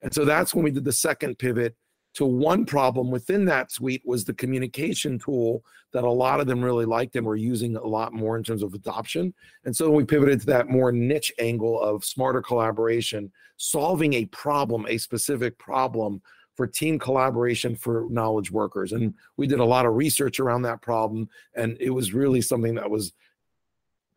And 0.01 0.13
so 0.13 0.25
that's 0.25 0.53
when 0.53 0.63
we 0.63 0.71
did 0.71 0.85
the 0.85 0.93
second 0.93 1.39
pivot 1.39 1.75
to 2.13 2.25
one 2.25 2.65
problem 2.65 3.11
within 3.11 3.45
that 3.45 3.71
suite 3.71 4.01
was 4.03 4.25
the 4.25 4.33
communication 4.33 5.19
tool 5.19 5.63
that 5.93 6.03
a 6.03 6.09
lot 6.09 6.39
of 6.39 6.47
them 6.47 6.63
really 6.63 6.85
liked 6.85 7.15
and 7.15 7.25
were 7.25 7.35
using 7.35 7.75
a 7.75 7.85
lot 7.85 8.11
more 8.11 8.37
in 8.37 8.43
terms 8.43 8.63
of 8.63 8.73
adoption. 8.73 9.33
And 9.65 9.75
so 9.75 9.91
we 9.91 10.03
pivoted 10.03 10.39
to 10.39 10.45
that 10.47 10.67
more 10.67 10.91
niche 10.91 11.31
angle 11.37 11.79
of 11.79 12.03
smarter 12.03 12.41
collaboration, 12.41 13.31
solving 13.57 14.15
a 14.15 14.25
problem, 14.25 14.87
a 14.87 14.97
specific 14.97 15.59
problem 15.59 16.21
for 16.55 16.65
team 16.65 16.97
collaboration 16.97 17.75
for 17.75 18.07
knowledge 18.09 18.51
workers. 18.51 18.93
And 18.93 19.13
we 19.37 19.45
did 19.45 19.59
a 19.59 19.65
lot 19.65 19.85
of 19.85 19.93
research 19.93 20.39
around 20.39 20.63
that 20.63 20.81
problem. 20.81 21.29
And 21.53 21.77
it 21.79 21.91
was 21.91 22.13
really 22.13 22.41
something 22.41 22.73
that 22.75 22.89
was 22.89 23.13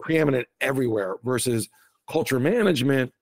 preeminent 0.00 0.46
everywhere 0.60 1.16
versus 1.24 1.68
culture 2.08 2.40
management 2.40 3.12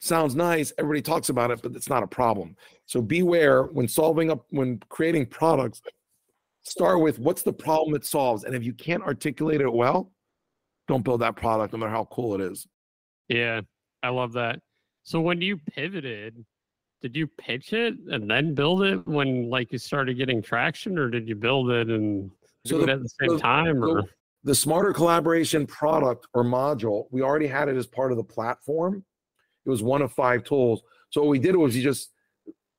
sounds 0.00 0.34
nice. 0.34 0.72
Everybody 0.78 1.02
talks 1.02 1.28
about 1.28 1.50
it 1.50 1.62
but 1.62 1.74
it's 1.74 1.88
not 1.88 2.02
a 2.02 2.06
problem. 2.06 2.56
So 2.86 3.00
beware 3.00 3.64
when 3.64 3.88
solving 3.88 4.30
up 4.30 4.46
when 4.50 4.80
creating 4.88 5.26
products 5.26 5.82
start 6.62 7.00
with 7.00 7.18
what's 7.18 7.42
the 7.42 7.52
problem 7.52 7.94
it 7.94 8.04
solves. 8.04 8.44
And 8.44 8.54
if 8.54 8.64
you 8.64 8.72
can't 8.72 9.02
articulate 9.02 9.60
it 9.60 9.72
well 9.72 10.12
don't 10.88 11.04
build 11.04 11.20
that 11.20 11.34
product 11.34 11.72
no 11.72 11.80
matter 11.80 11.90
how 11.90 12.06
cool 12.10 12.34
it 12.34 12.40
is. 12.40 12.66
Yeah 13.28 13.60
i 14.02 14.08
love 14.08 14.32
that. 14.32 14.60
So 15.04 15.20
when 15.20 15.40
you 15.40 15.56
pivoted 15.56 16.44
did 17.02 17.14
you 17.14 17.26
pitch 17.26 17.72
it 17.72 17.94
and 18.10 18.28
then 18.28 18.54
build 18.54 18.82
it 18.82 19.06
when 19.06 19.48
like 19.50 19.70
you 19.70 19.78
started 19.78 20.16
getting 20.16 20.42
traction 20.42 20.98
or 20.98 21.08
did 21.08 21.28
you 21.28 21.36
build 21.36 21.70
it 21.70 21.88
and 21.88 22.30
do 22.64 22.78
so 22.78 22.82
it 22.82 22.88
at 22.88 23.02
the 23.02 23.08
same 23.20 23.38
time 23.38 23.84
or 23.84 24.02
the 24.46 24.54
smarter 24.54 24.92
collaboration 24.92 25.66
product 25.66 26.28
or 26.32 26.44
module, 26.44 27.06
we 27.10 27.20
already 27.20 27.48
had 27.48 27.68
it 27.68 27.76
as 27.76 27.86
part 27.86 28.12
of 28.12 28.16
the 28.16 28.24
platform. 28.24 29.04
It 29.66 29.68
was 29.68 29.82
one 29.82 30.02
of 30.02 30.12
five 30.12 30.44
tools. 30.44 30.82
So 31.10 31.20
what 31.20 31.30
we 31.30 31.40
did 31.40 31.56
was 31.56 31.76
you 31.76 31.82
just 31.82 32.12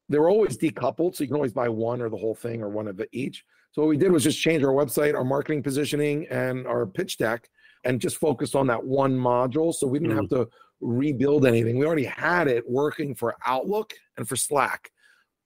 they 0.08 0.18
were 0.18 0.30
always 0.30 0.58
decoupled, 0.58 1.16
so 1.16 1.24
you 1.26 1.28
can 1.28 1.36
always 1.36 1.52
buy 1.52 1.68
one 1.68 2.02
or 2.02 2.10
the 2.10 2.16
whole 2.16 2.36
thing 2.36 2.62
or 2.62 2.70
one 2.70 2.88
of 2.88 2.96
the, 2.96 3.10
each. 3.12 3.44
So 3.74 3.82
what 3.82 3.90
we 3.90 3.98
did 3.98 4.14
was 4.14 4.24
just 4.24 4.40
change 4.40 4.64
our 4.64 4.72
website, 4.72 5.14
our 5.14 5.26
marketing 5.26 5.62
positioning, 5.62 6.26
and 6.32 6.66
our 6.66 6.86
pitch 6.86 7.18
deck, 7.18 7.50
and 7.84 8.00
just 8.00 8.16
focused 8.16 8.56
on 8.56 8.68
that 8.68 8.82
one 8.82 9.12
module. 9.12 9.74
So 9.74 9.88
we 9.88 10.00
didn't 10.00 10.16
mm. 10.16 10.22
have 10.22 10.30
to 10.30 10.48
rebuild 10.80 11.46
anything. 11.46 11.78
We 11.78 11.86
already 11.86 12.06
had 12.06 12.48
it 12.48 12.64
working 12.70 13.14
for 13.14 13.36
Outlook 13.46 13.94
and 14.16 14.26
for 14.26 14.38
Slack. 14.38 14.90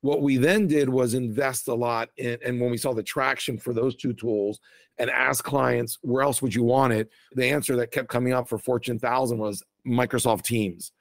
What 0.02 0.22
we 0.22 0.38
then 0.38 0.68
did 0.68 0.90
was 0.90 1.14
invest 1.14 1.68
a 1.68 1.74
lot 1.74 2.10
in, 2.18 2.38
and 2.44 2.60
when 2.60 2.72
we 2.72 2.78
saw 2.78 2.94
the 2.94 3.04
traction 3.04 3.58
for 3.58 3.74
those 3.74 3.96
two 3.96 4.14
tools 4.14 4.60
and 4.98 5.10
ask 5.10 5.44
clients, 5.44 6.00
where 6.02 6.24
else 6.24 6.42
would 6.42 6.54
you 6.54 6.64
want 6.64 6.94
it? 6.94 7.10
The 7.34 7.50
answer 7.50 7.76
that 7.78 7.92
kept 7.92 8.10
coming 8.10 8.34
up 8.34 8.50
for 8.50 8.58
Fortune 8.58 8.96
1000 8.96 9.38
was 9.38 9.64
Microsoft 9.88 10.44
Teams. 10.44 10.92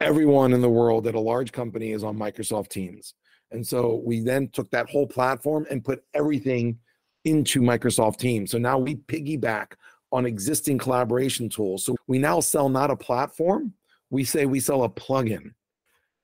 Everyone 0.00 0.52
in 0.52 0.60
the 0.60 0.68
world 0.68 1.06
at 1.06 1.14
a 1.14 1.20
large 1.20 1.52
company 1.52 1.92
is 1.92 2.02
on 2.02 2.18
Microsoft 2.18 2.68
Teams. 2.68 3.14
And 3.52 3.64
so 3.64 4.02
we 4.04 4.20
then 4.20 4.48
took 4.48 4.70
that 4.70 4.90
whole 4.90 5.06
platform 5.06 5.66
and 5.70 5.84
put 5.84 6.02
everything 6.14 6.78
into 7.24 7.60
Microsoft 7.60 8.18
Teams. 8.18 8.50
So 8.50 8.58
now 8.58 8.78
we 8.78 8.96
piggyback 8.96 9.72
on 10.10 10.26
existing 10.26 10.78
collaboration 10.78 11.48
tools. 11.48 11.84
So 11.84 11.96
we 12.06 12.18
now 12.18 12.40
sell 12.40 12.68
not 12.68 12.90
a 12.90 12.96
platform, 12.96 13.72
we 14.10 14.24
say 14.24 14.46
we 14.46 14.60
sell 14.60 14.84
a 14.84 14.88
plugin. 14.88 15.52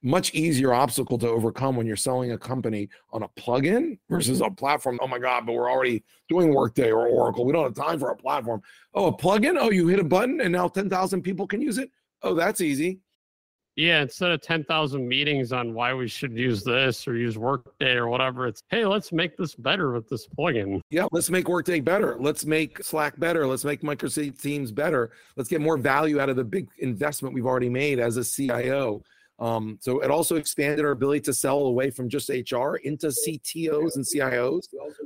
Much 0.03 0.33
easier 0.33 0.73
obstacle 0.73 1.19
to 1.19 1.29
overcome 1.29 1.75
when 1.75 1.87
you're 1.87 1.97
selling 1.97 2.33
a 2.33 2.39
company 2.39 2.89
on 3.13 3.25
a 3.25 3.29
plugin 3.31 3.99
versus 4.09 4.41
a 4.41 4.45
mm-hmm. 4.45 4.55
platform. 4.55 4.99
Oh 5.03 5.09
my 5.09 5.19
God, 5.19 5.45
but 5.45 5.55
we're 5.55 5.71
already 5.71 6.05
doing 6.29 6.55
Workday 6.55 6.93
or 6.93 7.09
Oracle. 7.09 7.45
We 7.45 7.53
don't 7.53 7.65
have 7.65 7.75
time 7.75 7.99
for 7.99 8.11
a 8.11 8.17
platform. 8.17 8.63
Oh, 8.95 9.07
a 9.07 9.17
plugin? 9.17 9.57
Oh, 9.59 9.71
you 9.71 9.89
hit 9.89 9.99
a 9.99 10.05
button 10.05 10.41
and 10.41 10.53
now 10.53 10.69
10,000 10.69 11.23
people 11.23 11.47
can 11.47 11.61
use 11.61 11.79
it? 11.79 11.91
Oh, 12.23 12.35
that's 12.35 12.61
easy. 12.61 13.01
Yeah, 13.79 14.03
instead 14.03 14.33
of 14.33 14.43
10,000 14.43 15.07
meetings 15.07 15.53
on 15.53 15.73
why 15.73 15.95
we 15.95 16.09
should 16.09 16.37
use 16.37 16.65
this 16.65 17.07
or 17.07 17.17
use 17.17 17.39
Workday 17.39 17.95
or 17.95 18.09
whatever, 18.09 18.49
it's 18.49 18.61
hey, 18.71 18.85
let's 18.85 19.13
make 19.13 19.37
this 19.37 19.55
better 19.55 19.93
with 19.93 20.09
this 20.09 20.27
plugin. 20.27 20.81
Yeah, 20.91 21.07
let's 21.13 21.31
make 21.31 21.49
Workday 21.49 21.79
better. 21.79 22.17
Let's 22.19 22.45
make 22.45 22.83
Slack 22.83 23.21
better. 23.21 23.47
Let's 23.47 23.65
make 23.65 23.83
Microsoft 23.83 24.43
Teams 24.43 24.73
better. 24.73 25.13
Let's 25.37 25.49
get 25.49 25.61
more 25.61 25.77
value 25.77 26.19
out 26.19 26.29
of 26.29 26.35
the 26.35 26.43
big 26.43 26.67
investment 26.79 27.37
we've 27.37 27.47
already 27.47 27.69
made 27.69 28.01
as 28.01 28.17
a 28.17 28.25
CIO. 28.25 29.05
Um, 29.39 29.79
so 29.81 30.01
it 30.01 30.11
also 30.11 30.37
expanded 30.37 30.85
our 30.85 30.91
ability 30.91 31.21
to 31.21 31.33
sell 31.33 31.59
away 31.61 31.91
from 31.91 32.09
just 32.09 32.29
HR 32.29 32.77
into 32.83 33.07
CTOs 33.07 33.95
and 33.95 34.05
CIOs. 34.05 34.65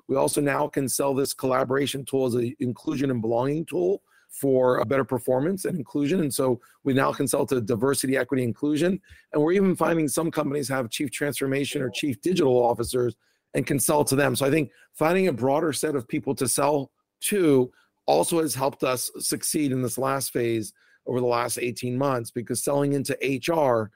We 0.08 0.16
also 0.16 0.40
now 0.40 0.68
can 0.68 0.88
sell 0.88 1.12
this 1.14 1.34
collaboration 1.34 2.04
tool 2.04 2.26
as 2.26 2.34
an 2.34 2.54
inclusion 2.60 3.10
and 3.10 3.20
belonging 3.20 3.66
tool 3.66 4.02
for 4.30 4.78
a 4.78 4.84
better 4.86 5.04
performance 5.04 5.66
and 5.66 5.76
inclusion. 5.76 6.20
And 6.20 6.32
so 6.32 6.58
we 6.84 6.94
now 6.94 7.08
can 7.10 7.18
consult 7.18 7.50
to 7.50 7.60
diversity, 7.60 8.16
equity, 8.16 8.42
inclusion. 8.42 8.98
And 9.32 9.42
we're 9.42 9.52
even 9.52 9.76
finding 9.76 10.08
some 10.08 10.30
companies 10.30 10.68
have 10.68 10.88
chief 10.88 11.10
transformation 11.10 11.82
or 11.82 11.90
chief 11.90 12.20
digital 12.22 12.56
officers 12.56 13.14
and 13.52 13.66
consult 13.66 14.06
to 14.08 14.16
them. 14.16 14.34
So 14.34 14.46
I 14.46 14.50
think 14.50 14.70
finding 14.94 15.28
a 15.28 15.32
broader 15.32 15.74
set 15.74 15.94
of 15.94 16.08
people 16.08 16.34
to 16.36 16.48
sell 16.48 16.90
to 17.24 17.70
also 18.06 18.40
has 18.40 18.54
helped 18.54 18.82
us 18.82 19.10
succeed 19.18 19.70
in 19.70 19.82
this 19.82 19.98
last 19.98 20.32
phase 20.32 20.72
over 21.06 21.20
the 21.20 21.26
last 21.26 21.58
18 21.58 21.96
months 21.98 22.30
because 22.30 22.64
selling 22.64 22.94
into 22.94 23.14
HR 23.22 23.90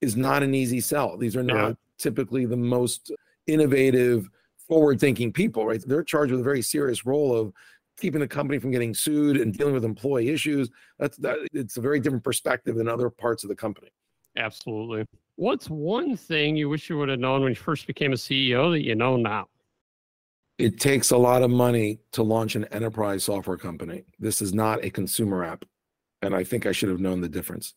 is 0.00 0.16
not 0.16 0.42
an 0.42 0.54
easy 0.54 0.80
sell. 0.80 1.16
These 1.16 1.36
are 1.36 1.42
not 1.42 1.68
yeah. 1.68 1.74
typically 1.98 2.46
the 2.46 2.56
most 2.56 3.12
innovative, 3.46 4.28
forward 4.68 5.00
thinking 5.00 5.32
people, 5.32 5.66
right? 5.66 5.82
They're 5.84 6.02
charged 6.02 6.30
with 6.30 6.40
a 6.40 6.44
very 6.44 6.62
serious 6.62 7.06
role 7.06 7.34
of 7.34 7.52
keeping 7.98 8.20
the 8.20 8.28
company 8.28 8.58
from 8.58 8.70
getting 8.70 8.94
sued 8.94 9.36
and 9.38 9.56
dealing 9.56 9.74
with 9.74 9.84
employee 9.84 10.28
issues. 10.28 10.70
That's 10.98 11.16
that 11.18 11.38
it's 11.52 11.76
a 11.76 11.80
very 11.80 12.00
different 12.00 12.24
perspective 12.24 12.76
than 12.76 12.88
other 12.88 13.10
parts 13.10 13.42
of 13.42 13.48
the 13.48 13.56
company. 13.56 13.88
Absolutely. 14.36 15.04
What's 15.36 15.68
one 15.68 16.16
thing 16.16 16.56
you 16.56 16.68
wish 16.68 16.88
you 16.88 16.98
would 16.98 17.08
have 17.08 17.18
known 17.18 17.42
when 17.42 17.50
you 17.50 17.56
first 17.56 17.86
became 17.86 18.12
a 18.12 18.16
CEO 18.16 18.72
that 18.72 18.84
you 18.84 18.94
know 18.94 19.16
now? 19.16 19.46
It 20.58 20.80
takes 20.80 21.12
a 21.12 21.16
lot 21.16 21.42
of 21.42 21.50
money 21.50 22.00
to 22.12 22.22
launch 22.22 22.56
an 22.56 22.64
enterprise 22.66 23.24
software 23.24 23.56
company. 23.56 24.04
This 24.18 24.42
is 24.42 24.52
not 24.52 24.84
a 24.84 24.90
consumer 24.90 25.44
app. 25.44 25.64
And 26.22 26.34
I 26.34 26.42
think 26.42 26.66
I 26.66 26.72
should 26.72 26.88
have 26.88 26.98
known 26.98 27.20
the 27.20 27.28
difference. 27.28 27.74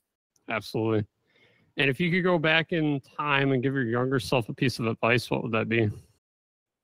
Absolutely. 0.50 1.06
And 1.78 1.90
if 1.90 2.00
you 2.00 2.12
could 2.12 2.24
go 2.24 2.38
back 2.38 2.74
in 2.74 3.02
time 3.18 3.52
and 3.52 3.64
give 3.64 3.74
your 3.74 3.86
younger 3.86 4.20
self 4.20 4.50
a 4.50 4.54
piece 4.54 4.80
of 4.80 4.88
advice, 4.88 5.30
what 5.32 5.44
would 5.44 5.52
that 5.54 5.70
be? 5.70 5.90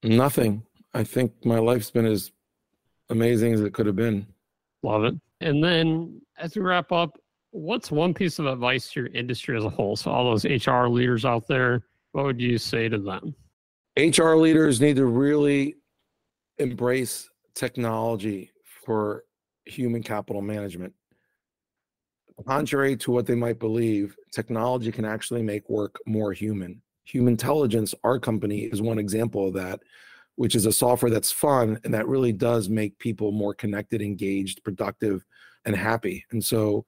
Nothing. 0.04 0.63
I 0.93 1.04
think 1.04 1.45
my 1.45 1.60
life's 1.60 1.91
been 1.91 2.06
as 2.06 2.32
amazing 3.10 3.54
as 3.54 3.62
it 3.62 3.73
could 3.73 3.86
have 3.86 3.95
been. 3.95 4.26
Love 4.84 5.04
it. 5.04 5.15
And 5.41 5.63
then 5.63 6.21
as 6.38 6.56
we 6.56 6.62
wrap 6.62 6.91
up, 6.91 7.19
what's 7.52 7.91
one 7.91 8.13
piece 8.13 8.39
of 8.39 8.45
advice 8.45 8.91
to 8.91 9.02
your 9.02 9.10
industry 9.10 9.58
as 9.58 9.65
a 9.65 9.69
whole? 9.69 9.95
So 9.95 10.12
all 10.12 10.26
those 10.26 10.45
HR 10.45 10.88
leaders 10.88 11.26
out 11.26 11.47
there, 11.47 11.84
what 12.12 12.26
would 12.26 12.41
you 12.41 12.58
say 12.58 12.89
to 12.89 12.97
them? 12.97 13.36
HR 13.97 14.36
leaders 14.36 14.80
need 14.80 14.95
to 14.97 15.06
really 15.06 15.76
embrace 16.60 17.30
technology 17.56 18.52
for 18.86 19.23
human 19.65 20.04
capital 20.04 20.41
management. 20.41 20.93
Contrary 22.45 22.95
to 22.97 23.12
what 23.12 23.26
they 23.26 23.36
might 23.36 23.60
believe, 23.60 24.15
technology 24.32 24.91
can 24.91 25.06
actually 25.06 25.41
make 25.41 25.67
work 25.69 26.00
more 26.06 26.34
human. 26.34 26.82
Humantelligence, 27.04 27.95
our 28.04 28.19
company, 28.19 28.65
is 28.65 28.82
one 28.82 29.00
example 29.00 29.47
of 29.47 29.54
that 29.56 29.80
which 30.38 30.54
is 30.54 30.67
a 30.67 30.71
software 30.71 31.10
that's 31.12 31.32
fun 31.32 31.80
and 31.84 31.93
that 31.93 32.08
really 32.08 32.32
does 32.32 32.69
make 32.69 32.97
people 33.00 33.32
more 33.32 33.56
connected, 33.56 34.04
engaged, 34.04 34.63
productive, 34.63 35.26
and 35.65 35.76
happy. 35.76 36.23
And 36.32 36.45
so 36.45 36.86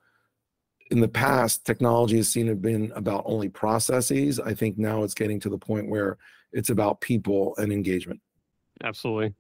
in 0.92 1.00
the 1.00 1.08
past, 1.08 1.66
technology 1.66 2.18
has 2.18 2.30
seen 2.30 2.46
to 2.46 2.52
have 2.52 2.62
been 2.62 2.92
about 2.96 3.24
only 3.26 3.50
processes. 3.50 4.40
I 4.40 4.54
think 4.54 4.78
now 4.78 5.02
it's 5.02 5.16
getting 5.16 5.40
to 5.42 5.50
the 5.50 5.58
point 5.58 5.90
where 5.90 6.18
it's 6.54 6.70
about 6.70 7.02
people 7.02 7.56
and 7.58 7.74
engagement. 7.74 8.22
Absolutely. 8.84 9.34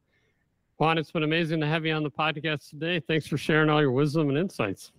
Juan, 0.77 0.97
it's 0.97 1.11
been 1.11 1.23
amazing 1.23 1.59
to 1.61 1.67
have 1.67 1.85
you 1.85 1.93
on 1.93 2.01
the 2.01 2.11
podcast 2.11 2.69
today. 2.71 2.99
Thanks 2.99 3.27
for 3.27 3.37
sharing 3.37 3.69
all 3.69 3.79
your 3.79 3.91
wisdom 3.91 4.29
and 4.29 4.39
insights. 4.39 4.91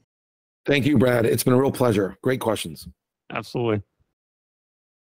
Thank 0.70 0.86
you, 0.86 0.96
Brad. 0.98 1.26
It's 1.26 1.42
been 1.42 1.52
a 1.52 1.60
real 1.60 1.72
pleasure. 1.72 2.16
Great 2.22 2.38
questions. 2.38 2.86
Absolutely. 3.32 3.82